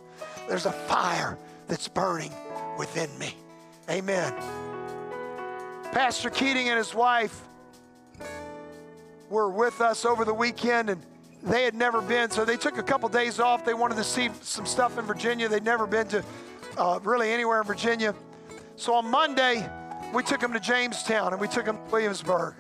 There's 0.49 0.67
a 0.67 0.73
fire 0.73 1.39
that's 1.69 1.87
burning 1.87 2.33
within 2.81 3.17
me. 3.17 3.37
Amen. 3.89 4.35
Pastor 5.93 6.31
Keating 6.31 6.69
and 6.69 6.79
his 6.79 6.97
wife 6.97 7.43
were 9.31 9.51
with 9.51 9.81
us 9.81 10.05
over 10.05 10.25
the 10.25 10.35
weekend 10.35 10.91
and 10.91 11.03
they 11.43 11.65
had 11.65 11.75
never 11.75 12.01
been, 12.01 12.31
so 12.31 12.45
they 12.45 12.57
took 12.57 12.79
a 12.79 12.83
couple 12.83 13.09
days 13.09 13.41
off. 13.41 13.65
They 13.65 13.75
wanted 13.75 13.97
to 13.97 14.05
see 14.05 14.31
some 14.43 14.65
stuff 14.65 14.97
in 14.97 15.05
Virginia. 15.05 15.49
They'd 15.49 15.65
never 15.65 15.87
been 15.87 16.07
to 16.09 16.25
uh, 16.79 17.01
really 17.03 17.33
anywhere 17.33 17.61
in 17.61 17.67
Virginia. 17.67 18.15
So 18.77 18.95
on 18.95 19.11
Monday, 19.11 19.69
we 20.15 20.23
took 20.23 20.41
them 20.41 20.53
to 20.53 20.61
Jamestown 20.61 21.33
and 21.33 21.41
we 21.41 21.49
took 21.49 21.65
them 21.65 21.77
to 21.77 21.93
Williamsburg. 21.93 22.55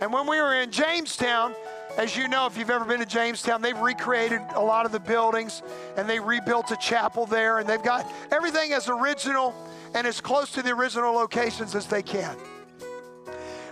And 0.00 0.12
when 0.12 0.26
we 0.26 0.40
were 0.40 0.54
in 0.54 0.70
Jamestown, 0.70 1.54
as 1.96 2.16
you 2.16 2.28
know, 2.28 2.46
if 2.46 2.58
you've 2.58 2.70
ever 2.70 2.84
been 2.84 3.00
to 3.00 3.06
Jamestown, 3.06 3.62
they've 3.62 3.78
recreated 3.78 4.40
a 4.54 4.60
lot 4.60 4.84
of 4.84 4.92
the 4.92 5.00
buildings 5.00 5.62
and 5.96 6.08
they 6.08 6.18
rebuilt 6.18 6.70
a 6.70 6.76
chapel 6.76 7.24
there 7.24 7.58
and 7.58 7.68
they've 7.68 7.82
got 7.82 8.10
everything 8.30 8.72
as 8.72 8.88
original 8.88 9.54
and 9.94 10.06
as 10.06 10.20
close 10.20 10.50
to 10.52 10.62
the 10.62 10.70
original 10.70 11.12
locations 11.14 11.74
as 11.74 11.86
they 11.86 12.02
can. 12.02 12.36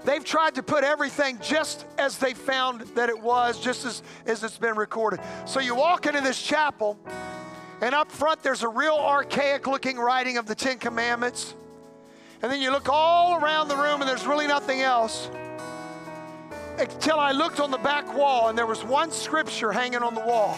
They've 0.04 0.24
tried 0.24 0.54
to 0.54 0.62
put 0.62 0.82
everything 0.82 1.38
just 1.42 1.84
as 1.98 2.18
they 2.18 2.32
found 2.32 2.82
that 2.94 3.08
it 3.08 3.20
was, 3.20 3.60
just 3.60 3.84
as, 3.84 4.02
as 4.26 4.42
it's 4.42 4.58
been 4.58 4.76
recorded. 4.76 5.20
So 5.44 5.60
you 5.60 5.74
walk 5.74 6.06
into 6.06 6.20
this 6.20 6.40
chapel, 6.40 6.98
and 7.82 7.94
up 7.94 8.10
front 8.10 8.42
there's 8.42 8.62
a 8.62 8.68
real 8.68 8.96
archaic 8.96 9.66
looking 9.66 9.98
writing 9.98 10.38
of 10.38 10.46
the 10.46 10.54
Ten 10.54 10.78
Commandments. 10.78 11.54
And 12.42 12.50
then 12.50 12.62
you 12.62 12.70
look 12.70 12.88
all 12.88 13.36
around 13.36 13.68
the 13.68 13.76
room, 13.76 14.00
and 14.00 14.08
there's 14.08 14.26
really 14.26 14.46
nothing 14.46 14.80
else. 14.80 15.28
Until 16.78 17.18
I 17.18 17.32
looked 17.32 17.60
on 17.60 17.70
the 17.70 17.78
back 17.78 18.16
wall, 18.16 18.48
and 18.48 18.56
there 18.56 18.66
was 18.66 18.82
one 18.82 19.10
scripture 19.10 19.70
hanging 19.70 20.02
on 20.02 20.14
the 20.14 20.22
wall. 20.22 20.56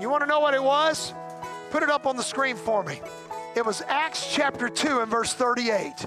You 0.00 0.10
want 0.10 0.22
to 0.22 0.26
know 0.26 0.40
what 0.40 0.52
it 0.52 0.62
was? 0.62 1.14
Put 1.70 1.82
it 1.82 1.88
up 1.88 2.06
on 2.06 2.16
the 2.16 2.22
screen 2.22 2.56
for 2.56 2.82
me. 2.82 3.00
It 3.56 3.64
was 3.64 3.82
Acts 3.88 4.32
chapter 4.32 4.68
2 4.68 5.00
and 5.00 5.10
verse 5.10 5.32
38. 5.32 6.06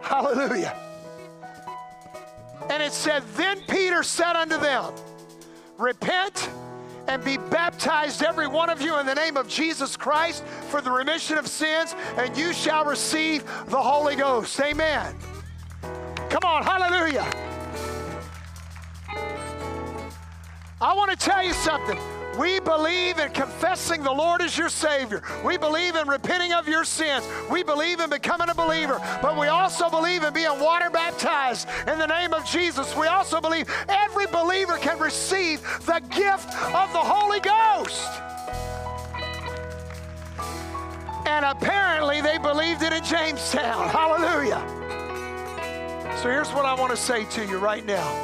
Hallelujah. 0.00 0.85
And 2.70 2.82
it 2.82 2.92
said, 2.92 3.22
Then 3.36 3.60
Peter 3.68 4.02
said 4.02 4.36
unto 4.36 4.58
them, 4.58 4.92
Repent 5.78 6.50
and 7.08 7.22
be 7.24 7.36
baptized, 7.36 8.22
every 8.22 8.48
one 8.48 8.68
of 8.70 8.80
you, 8.80 8.98
in 8.98 9.06
the 9.06 9.14
name 9.14 9.36
of 9.36 9.48
Jesus 9.48 9.96
Christ 9.96 10.44
for 10.70 10.80
the 10.80 10.90
remission 10.90 11.38
of 11.38 11.46
sins, 11.46 11.94
and 12.16 12.36
you 12.36 12.52
shall 12.52 12.84
receive 12.84 13.44
the 13.66 13.80
Holy 13.80 14.16
Ghost. 14.16 14.60
Amen. 14.60 15.14
Come 16.28 16.42
on, 16.44 16.64
hallelujah. 16.64 17.30
I 20.80 20.92
want 20.94 21.10
to 21.10 21.16
tell 21.16 21.42
you 21.42 21.52
something. 21.52 21.98
We 22.38 22.60
believe 22.60 23.18
in 23.18 23.30
confessing 23.32 24.02
the 24.02 24.12
Lord 24.12 24.42
as 24.42 24.56
your 24.56 24.68
Savior. 24.68 25.22
We 25.44 25.56
believe 25.56 25.96
in 25.96 26.06
repenting 26.08 26.52
of 26.52 26.68
your 26.68 26.84
sins. 26.84 27.26
We 27.50 27.62
believe 27.62 28.00
in 28.00 28.10
becoming 28.10 28.50
a 28.50 28.54
believer. 28.54 29.00
But 29.22 29.38
we 29.38 29.46
also 29.46 29.88
believe 29.88 30.22
in 30.22 30.34
being 30.34 30.60
water 30.60 30.90
baptized 30.90 31.68
in 31.86 31.98
the 31.98 32.06
name 32.06 32.32
of 32.32 32.44
Jesus. 32.44 32.94
We 32.96 33.06
also 33.06 33.40
believe 33.40 33.68
every 33.88 34.26
believer 34.26 34.76
can 34.78 34.98
receive 34.98 35.62
the 35.86 36.00
gift 36.10 36.54
of 36.74 36.92
the 36.92 36.98
Holy 36.98 37.40
Ghost. 37.40 38.08
And 41.26 41.44
apparently 41.44 42.20
they 42.20 42.38
believed 42.38 42.82
it 42.82 42.92
in 42.92 43.02
Jamestown. 43.02 43.88
Hallelujah. 43.90 44.62
So 46.22 46.30
here's 46.30 46.50
what 46.50 46.64
I 46.64 46.74
want 46.74 46.90
to 46.90 46.96
say 46.96 47.24
to 47.24 47.44
you 47.46 47.58
right 47.58 47.84
now. 47.84 48.22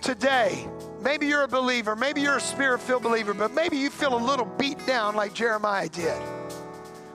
Today, 0.00 0.68
Maybe 1.04 1.26
you're 1.26 1.42
a 1.42 1.48
believer, 1.48 1.94
maybe 1.94 2.22
you're 2.22 2.38
a 2.38 2.40
spirit 2.40 2.80
filled 2.80 3.02
believer, 3.02 3.34
but 3.34 3.52
maybe 3.52 3.76
you 3.76 3.90
feel 3.90 4.16
a 4.16 4.24
little 4.24 4.46
beat 4.46 4.84
down 4.86 5.14
like 5.14 5.34
Jeremiah 5.34 5.90
did. 5.90 6.18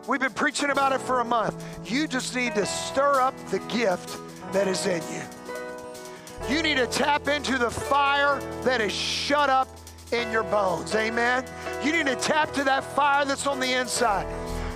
We've 0.08 0.20
been 0.20 0.32
preaching 0.32 0.70
about 0.70 0.94
it 0.94 1.02
for 1.02 1.22
a 1.22 1.26
month. 1.26 1.66
You 1.90 2.08
just 2.08 2.36
need 2.36 2.54
to 2.54 2.68
stir 2.68 3.20
up 3.20 3.34
the 3.48 3.58
gift 3.62 4.20
that 4.54 4.68
is 4.68 4.86
in 4.86 5.02
you. 5.12 6.56
You 6.56 6.62
need 6.62 6.78
to 6.78 6.86
tap 6.86 7.28
into 7.28 7.58
the 7.58 7.72
fire 7.72 8.40
that 8.62 8.80
is 8.80 8.94
shut 8.94 9.50
up 9.50 9.68
in 10.12 10.32
your 10.32 10.44
bones. 10.44 10.94
Amen. 10.94 11.44
You 11.84 11.92
need 11.92 12.06
to 12.06 12.16
tap 12.16 12.54
to 12.54 12.64
that 12.66 12.84
fire 12.84 13.26
that's 13.26 13.48
on 13.48 13.60
the 13.60 13.74
inside. 13.74 14.28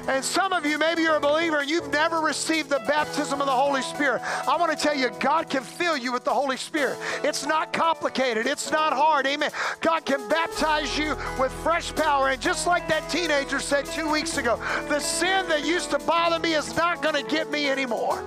And 0.08 0.24
some 0.24 0.52
of 0.52 0.66
you, 0.66 0.78
maybe 0.78 1.04
you're 1.04 1.16
a 1.16 1.22
believer 1.22 1.60
and 1.60 1.70
you've 1.70 1.92
never 1.92 2.20
received 2.20 2.70
the 2.70 2.82
baptism 2.88 3.40
of 3.40 3.48
the 3.48 3.54
Holy 3.54 3.82
Spirit. 3.82 4.22
I 4.48 4.58
want 4.58 4.72
to 4.72 4.78
tell 4.78 4.96
you, 4.96 5.10
God 5.20 5.50
can 5.50 5.64
fill 5.64 5.96
you 5.96 6.12
with 6.12 6.26
the 6.26 6.34
Holy 6.34 6.58
Spirit. 6.58 6.98
It's 7.24 7.46
not 7.46 7.72
complicated, 7.72 8.46
it's 8.46 8.70
not 8.70 8.94
hard. 8.94 9.26
Amen. 9.26 9.52
God 9.80 10.06
can 10.06 10.28
baptize 10.28 10.98
you 10.98 11.16
with 11.40 11.52
fresh 11.64 11.96
power. 11.96 12.30
And 12.30 12.42
just 12.42 12.68
like 12.68 12.88
that 12.90 13.10
teenager 13.10 13.60
said 13.60 13.86
two 13.86 14.10
weeks 14.12 14.38
ago, 14.38 14.58
the 14.90 15.00
sin 15.00 15.48
that 15.48 15.66
used 15.66 15.92
to 15.92 16.00
bother 16.00 16.40
me 16.40 16.54
is 16.54 16.76
not 16.76 17.02
going 17.02 17.16
to 17.16 17.30
get 17.30 17.50
me 17.50 17.70
anymore. 17.70 18.24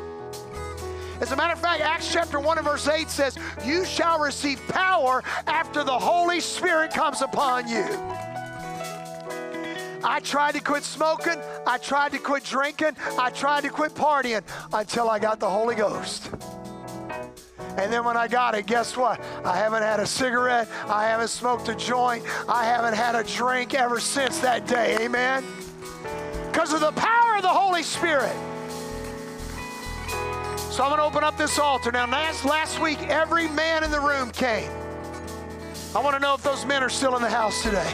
As 1.20 1.32
a 1.32 1.36
matter 1.36 1.54
of 1.54 1.60
fact, 1.60 1.80
Acts 1.80 2.12
chapter 2.12 2.38
1 2.38 2.58
and 2.58 2.66
verse 2.66 2.86
8 2.88 3.08
says, 3.08 3.38
You 3.64 3.84
shall 3.84 4.20
receive 4.20 4.60
power 4.68 5.22
after 5.46 5.82
the 5.82 5.98
Holy 5.98 6.40
Spirit 6.40 6.92
comes 6.92 7.22
upon 7.22 7.68
you. 7.68 7.84
I 10.06 10.20
tried 10.20 10.54
to 10.54 10.60
quit 10.60 10.84
smoking. 10.84 11.42
I 11.66 11.78
tried 11.78 12.12
to 12.12 12.18
quit 12.18 12.44
drinking. 12.44 12.96
I 13.18 13.30
tried 13.30 13.62
to 13.62 13.70
quit 13.70 13.92
partying 13.92 14.42
until 14.72 15.10
I 15.10 15.18
got 15.18 15.40
the 15.40 15.50
Holy 15.50 15.74
Ghost. 15.74 16.30
And 17.76 17.92
then 17.92 18.04
when 18.04 18.16
I 18.16 18.28
got 18.28 18.54
it, 18.54 18.66
guess 18.66 18.96
what? 18.96 19.20
I 19.44 19.56
haven't 19.56 19.82
had 19.82 19.98
a 19.98 20.06
cigarette. 20.06 20.68
I 20.88 21.08
haven't 21.08 21.28
smoked 21.28 21.68
a 21.68 21.74
joint. 21.74 22.24
I 22.48 22.64
haven't 22.64 22.94
had 22.94 23.16
a 23.16 23.24
drink 23.24 23.74
ever 23.74 23.98
since 23.98 24.38
that 24.38 24.68
day. 24.68 24.96
Amen? 25.00 25.44
Because 26.52 26.72
of 26.72 26.80
the 26.80 26.92
power 26.92 27.36
of 27.36 27.42
the 27.42 27.48
Holy 27.48 27.82
Spirit. 27.82 28.34
So 30.70 30.84
I'm 30.84 30.90
going 30.90 30.98
to 30.98 31.04
open 31.04 31.24
up 31.24 31.36
this 31.36 31.58
altar. 31.58 31.90
Now, 31.90 32.06
last, 32.06 32.44
last 32.44 32.80
week, 32.80 33.02
every 33.08 33.48
man 33.48 33.82
in 33.82 33.90
the 33.90 34.00
room 34.00 34.30
came. 34.30 34.70
I 35.96 36.00
want 36.00 36.14
to 36.14 36.20
know 36.20 36.34
if 36.34 36.44
those 36.44 36.64
men 36.64 36.82
are 36.84 36.90
still 36.90 37.16
in 37.16 37.22
the 37.22 37.30
house 37.30 37.62
today. 37.62 37.92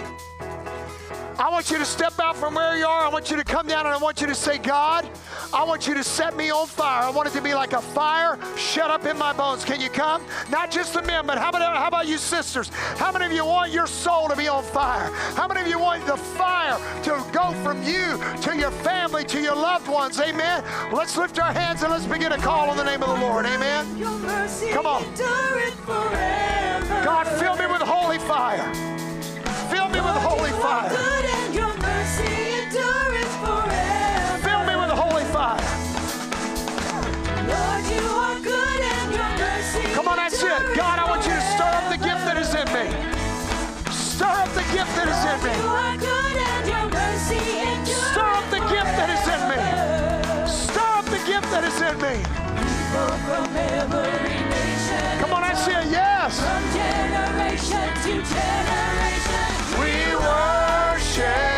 I 1.42 1.48
want 1.48 1.72
you 1.72 1.78
to 1.78 1.84
step 1.84 2.20
out 2.20 2.36
from 2.36 2.54
where 2.54 2.78
you 2.78 2.86
are. 2.86 3.04
I 3.04 3.08
want 3.08 3.28
you 3.28 3.36
to 3.36 3.42
come 3.42 3.66
down 3.66 3.84
and 3.84 3.92
I 3.92 3.98
want 3.98 4.20
you 4.20 4.28
to 4.28 4.34
say, 4.34 4.58
God, 4.58 5.10
I 5.52 5.64
want 5.64 5.88
you 5.88 5.94
to 5.94 6.04
set 6.04 6.36
me 6.36 6.50
on 6.50 6.68
fire. 6.68 7.02
I 7.02 7.10
want 7.10 7.26
it 7.26 7.32
to 7.32 7.42
be 7.42 7.52
like 7.52 7.72
a 7.72 7.80
fire 7.80 8.38
shut 8.56 8.92
up 8.92 9.06
in 9.06 9.18
my 9.18 9.32
bones. 9.32 9.64
Can 9.64 9.80
you 9.80 9.90
come? 9.90 10.22
Not 10.50 10.70
just 10.70 10.94
the 10.94 11.02
men, 11.02 11.26
but 11.26 11.38
how 11.38 11.48
about, 11.48 11.76
how 11.76 11.88
about 11.88 12.06
you 12.06 12.16
sisters? 12.16 12.68
How 12.96 13.10
many 13.10 13.26
of 13.26 13.32
you 13.32 13.44
want 13.44 13.72
your 13.72 13.88
soul 13.88 14.28
to 14.28 14.36
be 14.36 14.46
on 14.46 14.62
fire? 14.62 15.10
How 15.34 15.48
many 15.48 15.62
of 15.62 15.66
you 15.66 15.80
want 15.80 16.06
the 16.06 16.16
fire 16.16 16.78
to 17.02 17.24
go 17.32 17.50
from 17.64 17.82
you 17.82 18.20
to 18.42 18.56
your 18.56 18.70
family, 18.70 19.24
to 19.24 19.40
your 19.40 19.56
loved 19.56 19.88
ones? 19.88 20.20
Amen. 20.20 20.62
Let's 20.92 21.16
lift 21.16 21.40
our 21.40 21.52
hands 21.52 21.82
and 21.82 21.90
let's 21.90 22.06
begin 22.06 22.30
a 22.30 22.38
call 22.38 22.70
on 22.70 22.76
the 22.76 22.84
name 22.84 23.02
of 23.02 23.08
the 23.08 23.26
Lord. 23.26 23.46
Amen. 23.46 23.84
Come 24.70 24.86
on. 24.86 25.02
God, 27.04 27.26
fill 27.40 27.56
me 27.56 27.66
with 27.66 27.82
holy 27.82 28.20
fire. 28.20 29.01
Fill 29.92 30.00
me 30.04 30.08
with 30.08 30.22
holy 30.22 30.52
fire. 30.52 30.88
Fill 34.40 34.64
me 34.64 34.74
with 34.76 34.90
holy 34.90 35.24
fire. 35.24 35.60
Lord, 37.44 37.84
you 37.92 38.06
are 38.08 38.40
good 38.40 38.80
and 38.80 39.12
your 39.12 39.30
mercy. 39.36 39.84
Come 39.94 40.08
on, 40.08 40.16
that's 40.16 40.42
it. 40.42 40.62
God, 40.76 40.98
I 40.98 41.04
want 41.10 41.24
you 41.26 41.32
to 41.32 41.40
stir 41.52 41.64
up 41.64 41.90
the 41.90 41.98
gift 41.98 42.24
that 42.24 42.38
is 42.38 42.54
in 42.54 42.66
me. 42.72 42.88
Stir 43.92 44.24
up 44.24 44.48
the 44.54 44.64
gift 44.72 44.96
that 44.96 45.08
is 45.12 45.24
in 45.28 45.38
me. 45.44 45.52
Stir 48.12 48.30
up 48.32 48.48
the 48.50 48.60
gift 48.72 48.92
that 48.96 49.10
is 49.12 49.28
in 49.28 49.40
me. 49.50 49.60
Stir 50.48 50.90
up 50.96 51.04
the 51.04 51.20
gift 51.28 51.50
that 51.52 51.64
is 51.68 51.80
in 51.82 51.96
me. 52.00 52.14
Come 55.20 55.32
on, 55.34 55.42
that's 55.42 55.66
it. 55.68 55.84
Yes. 55.92 56.40
From 56.40 56.64
generation 56.72 57.88
to 58.04 58.12
generation 58.24 59.31
we 59.78 60.14
worship 60.16 61.51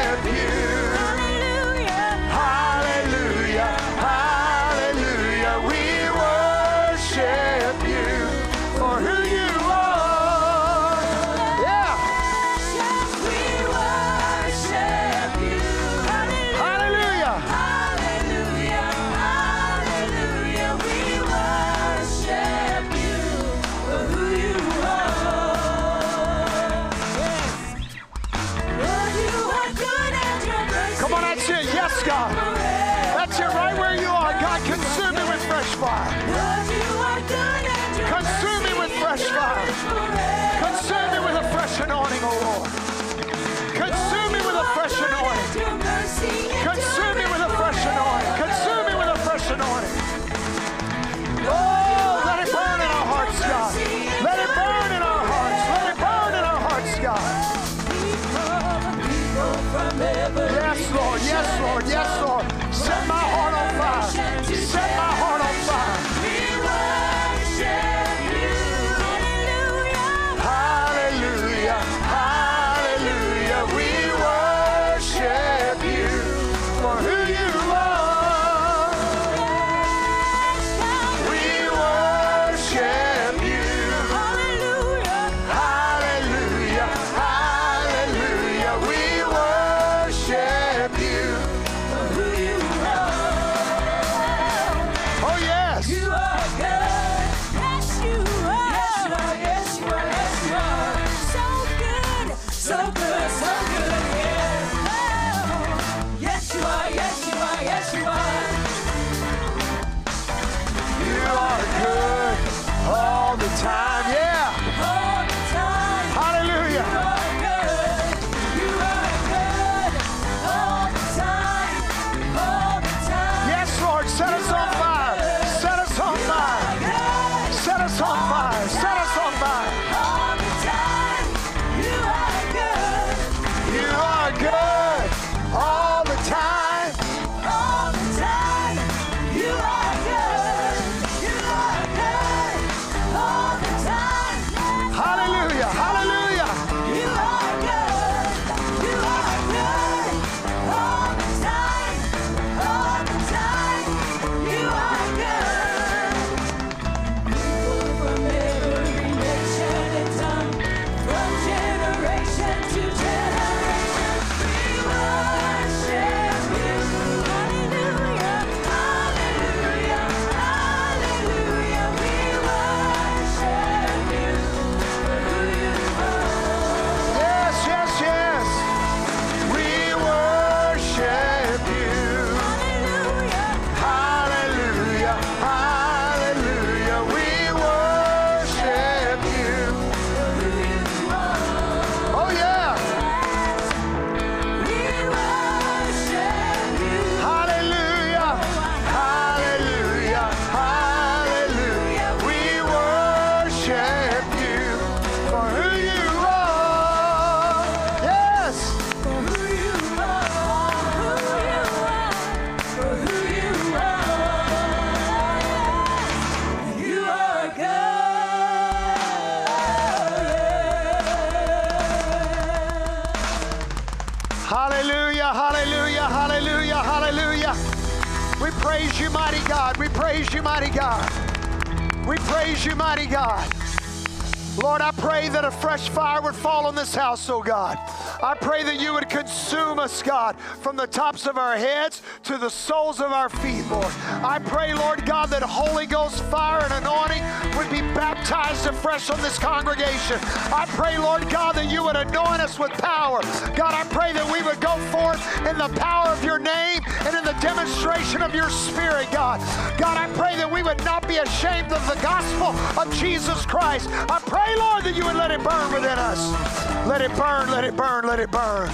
house, 237.24 237.30
oh 237.30 237.42
God. 237.42 237.78
I 238.22 238.34
pray 238.34 238.62
that 238.64 238.80
you 238.80 238.92
would 238.92 239.08
consume 239.08 239.78
us, 239.78 240.02
God, 240.02 240.38
from 240.38 240.76
the 240.76 240.86
tops 240.86 241.26
of 241.26 241.36
our 241.38 241.56
heads 241.56 242.02
to 242.24 242.38
the 242.38 242.48
soles 242.48 243.00
of 243.00 243.12
our 243.12 243.28
feet, 243.28 243.64
Lord. 243.70 243.92
I 244.22 244.38
pray, 244.44 244.74
Lord 244.74 245.04
God, 245.06 245.30
that 245.30 245.42
Holy 245.42 245.86
Ghost 245.86 246.22
fire 246.24 246.62
and 246.64 246.72
anointing 246.84 247.22
would 247.56 247.70
be 247.70 247.80
baptized 247.94 248.66
afresh 248.66 249.10
on 249.10 249.20
this 249.20 249.38
congregation. 249.38 250.18
I 250.52 250.66
pray, 250.68 250.98
Lord 250.98 251.28
God, 251.30 251.54
that 251.56 251.70
you 251.70 251.82
would 251.84 251.96
anoint 251.96 252.40
us 252.40 252.58
with 252.58 252.72
power. 252.72 253.20
God, 253.56 253.74
I 253.74 253.84
pray 253.90 254.12
that 254.12 254.26
we 254.30 254.42
would 254.42 254.60
go 254.60 254.76
forth 254.90 255.20
in 255.46 255.56
the 255.58 255.68
power 255.80 256.08
of 256.08 256.24
your 256.24 256.38
name 256.38 256.80
and 257.04 257.16
in 257.16 257.24
the 257.24 257.36
demonstration 257.40 258.22
of 258.22 258.34
your 258.34 258.50
spirit, 258.50 259.08
God. 259.12 259.40
God, 259.78 259.96
I 259.96 260.12
pray 260.14 260.36
that 260.36 260.50
we 260.50 260.62
would 260.62 260.82
not 260.84 261.06
be 261.08 261.16
ashamed 261.18 261.72
of 261.72 261.84
the 261.86 262.00
gospel 262.02 262.52
of 262.80 262.92
Jesus 262.94 263.46
Christ. 263.46 263.88
I 263.90 264.18
pray, 264.20 264.56
Lord, 264.56 264.84
that 264.84 264.96
you 264.96 265.04
would 265.04 265.16
let 265.16 265.30
it 265.30 265.42
burn 265.42 265.72
within 265.72 265.98
us. 265.98 266.63
Let 266.86 267.00
it 267.00 267.16
burn, 267.16 267.50
let 267.50 267.64
it 267.64 267.76
burn, 267.76 268.06
let 268.06 268.20
it 268.20 268.30
burn. 268.30 268.70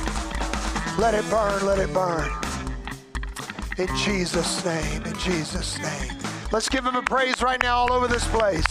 Let 0.98 1.14
it 1.14 1.28
burn, 1.30 1.64
let 1.64 1.78
it 1.78 1.94
burn. 1.94 2.28
In 3.78 3.86
Jesus' 3.96 4.64
name, 4.64 5.02
in 5.04 5.16
Jesus' 5.18 5.78
name. 5.78 6.18
Let's 6.52 6.68
give 6.68 6.84
him 6.84 6.96
a 6.96 7.02
praise 7.02 7.40
right 7.40 7.62
now 7.62 7.78
all 7.78 7.92
over 7.92 8.08
this 8.08 8.26
place. 8.28 8.66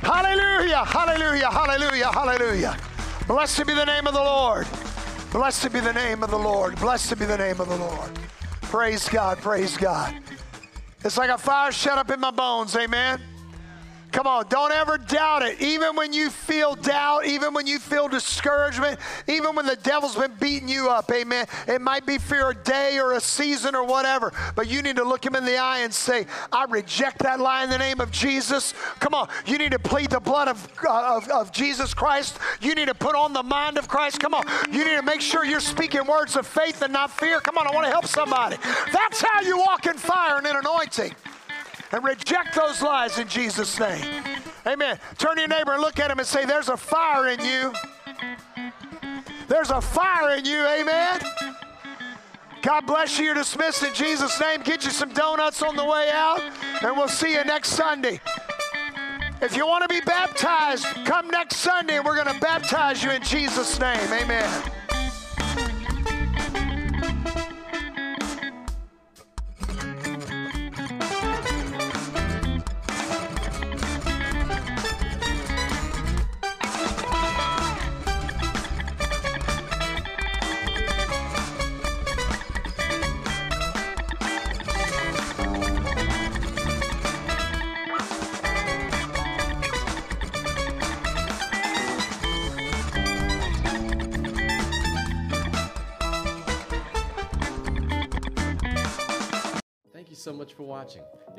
Hallelujah, 0.00 0.84
hallelujah, 0.86 1.50
hallelujah, 1.50 2.10
hallelujah. 2.10 2.76
Blessed 3.26 3.66
be 3.66 3.74
the 3.74 3.84
name 3.84 4.06
of 4.06 4.14
the 4.14 4.20
Lord. 4.20 4.66
Blessed 5.30 5.70
be 5.70 5.80
the 5.80 5.92
name 5.92 6.22
of 6.22 6.30
the 6.30 6.38
Lord. 6.38 6.80
Blessed 6.80 7.18
be 7.18 7.26
the 7.26 7.36
name 7.36 7.60
of 7.60 7.68
the 7.68 7.76
Lord. 7.76 8.10
Praise 8.62 9.06
God, 9.06 9.36
praise 9.38 9.76
God. 9.76 10.16
It's 11.04 11.18
like 11.18 11.28
a 11.28 11.36
fire 11.36 11.72
shut 11.72 11.98
up 11.98 12.10
in 12.10 12.20
my 12.20 12.30
bones, 12.30 12.74
amen. 12.74 13.20
Come 14.12 14.26
on, 14.26 14.46
don't 14.48 14.72
ever 14.72 14.96
doubt 14.96 15.42
it. 15.42 15.60
Even 15.60 15.94
when 15.94 16.12
you 16.12 16.30
feel 16.30 16.74
doubt, 16.74 17.26
even 17.26 17.52
when 17.52 17.66
you 17.66 17.78
feel 17.78 18.08
discouragement, 18.08 18.98
even 19.26 19.54
when 19.54 19.66
the 19.66 19.76
devil's 19.76 20.16
been 20.16 20.32
beating 20.40 20.68
you 20.68 20.88
up, 20.88 21.10
amen. 21.12 21.46
It 21.66 21.82
might 21.82 22.06
be 22.06 22.16
for 22.16 22.50
a 22.50 22.54
day 22.54 22.98
or 22.98 23.12
a 23.12 23.20
season 23.20 23.74
or 23.74 23.84
whatever, 23.84 24.32
but 24.56 24.68
you 24.68 24.80
need 24.80 24.96
to 24.96 25.04
look 25.04 25.24
him 25.24 25.34
in 25.34 25.44
the 25.44 25.58
eye 25.58 25.80
and 25.80 25.92
say, 25.92 26.26
I 26.50 26.64
reject 26.64 27.18
that 27.20 27.38
lie 27.38 27.64
in 27.64 27.70
the 27.70 27.78
name 27.78 28.00
of 28.00 28.10
Jesus. 28.10 28.72
Come 28.98 29.14
on, 29.14 29.28
you 29.46 29.58
need 29.58 29.72
to 29.72 29.78
plead 29.78 30.10
the 30.10 30.20
blood 30.20 30.48
of, 30.48 30.68
uh, 30.86 31.16
of, 31.16 31.28
of 31.28 31.52
Jesus 31.52 31.92
Christ. 31.92 32.38
You 32.62 32.74
need 32.74 32.88
to 32.88 32.94
put 32.94 33.14
on 33.14 33.34
the 33.34 33.42
mind 33.42 33.76
of 33.76 33.88
Christ. 33.88 34.20
Come 34.20 34.32
on, 34.32 34.44
you 34.72 34.84
need 34.84 34.96
to 34.96 35.02
make 35.02 35.20
sure 35.20 35.44
you're 35.44 35.60
speaking 35.60 36.06
words 36.06 36.34
of 36.36 36.46
faith 36.46 36.80
and 36.80 36.92
not 36.92 37.10
fear. 37.10 37.40
Come 37.40 37.58
on, 37.58 37.66
I 37.66 37.72
want 37.72 37.84
to 37.84 37.92
help 37.92 38.06
somebody. 38.06 38.56
That's 38.92 39.20
how 39.20 39.42
you 39.42 39.58
walk 39.58 39.86
in 39.86 39.98
fire 39.98 40.38
and 40.38 40.46
in 40.46 40.56
anointing 40.56 41.14
and 41.92 42.04
reject 42.04 42.54
those 42.54 42.82
lies 42.82 43.18
in 43.18 43.28
Jesus' 43.28 43.78
name. 43.78 44.24
Amen. 44.66 44.98
Turn 45.16 45.36
to 45.36 45.40
your 45.40 45.48
neighbor 45.48 45.72
and 45.72 45.80
look 45.80 45.98
at 45.98 46.10
him 46.10 46.18
and 46.18 46.26
say, 46.26 46.44
There's 46.44 46.68
a 46.68 46.76
fire 46.76 47.28
in 47.28 47.40
you. 47.40 47.72
There's 49.48 49.70
a 49.70 49.80
fire 49.80 50.36
in 50.36 50.44
you. 50.44 50.66
Amen. 50.66 51.20
God 52.62 52.86
bless 52.86 53.18
you. 53.18 53.26
You're 53.26 53.34
dismissed 53.34 53.82
in 53.82 53.94
Jesus' 53.94 54.38
name. 54.40 54.62
Get 54.62 54.84
you 54.84 54.90
some 54.90 55.12
donuts 55.12 55.62
on 55.62 55.76
the 55.76 55.84
way 55.84 56.10
out, 56.12 56.40
and 56.82 56.96
we'll 56.96 57.08
see 57.08 57.32
you 57.32 57.44
next 57.44 57.70
Sunday. 57.70 58.20
If 59.40 59.56
you 59.56 59.66
want 59.66 59.88
to 59.88 59.88
be 59.88 60.00
baptized, 60.00 60.84
come 61.04 61.28
next 61.30 61.56
Sunday, 61.56 61.96
and 61.96 62.04
we're 62.04 62.22
going 62.22 62.34
to 62.34 62.40
baptize 62.40 63.02
you 63.02 63.10
in 63.10 63.22
Jesus' 63.22 63.78
name. 63.78 64.12
Amen. 64.12 64.77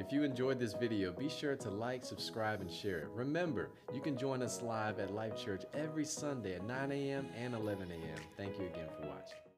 If 0.09 0.13
you 0.13 0.23
enjoyed 0.23 0.57
this 0.57 0.73
video, 0.73 1.11
be 1.11 1.29
sure 1.29 1.55
to 1.57 1.69
like, 1.69 2.03
subscribe, 2.03 2.61
and 2.61 2.71
share 2.71 2.97
it. 3.01 3.09
Remember, 3.13 3.69
you 3.93 4.01
can 4.01 4.17
join 4.17 4.41
us 4.41 4.59
live 4.63 4.97
at 4.97 5.13
Life 5.13 5.37
Church 5.37 5.65
every 5.75 6.03
Sunday 6.03 6.55
at 6.55 6.65
9 6.65 6.91
a.m. 6.91 7.27
and 7.37 7.53
11 7.53 7.91
a.m. 7.91 8.17
Thank 8.35 8.57
you 8.57 8.65
again 8.65 8.87
for 8.99 9.07
watching. 9.07 9.39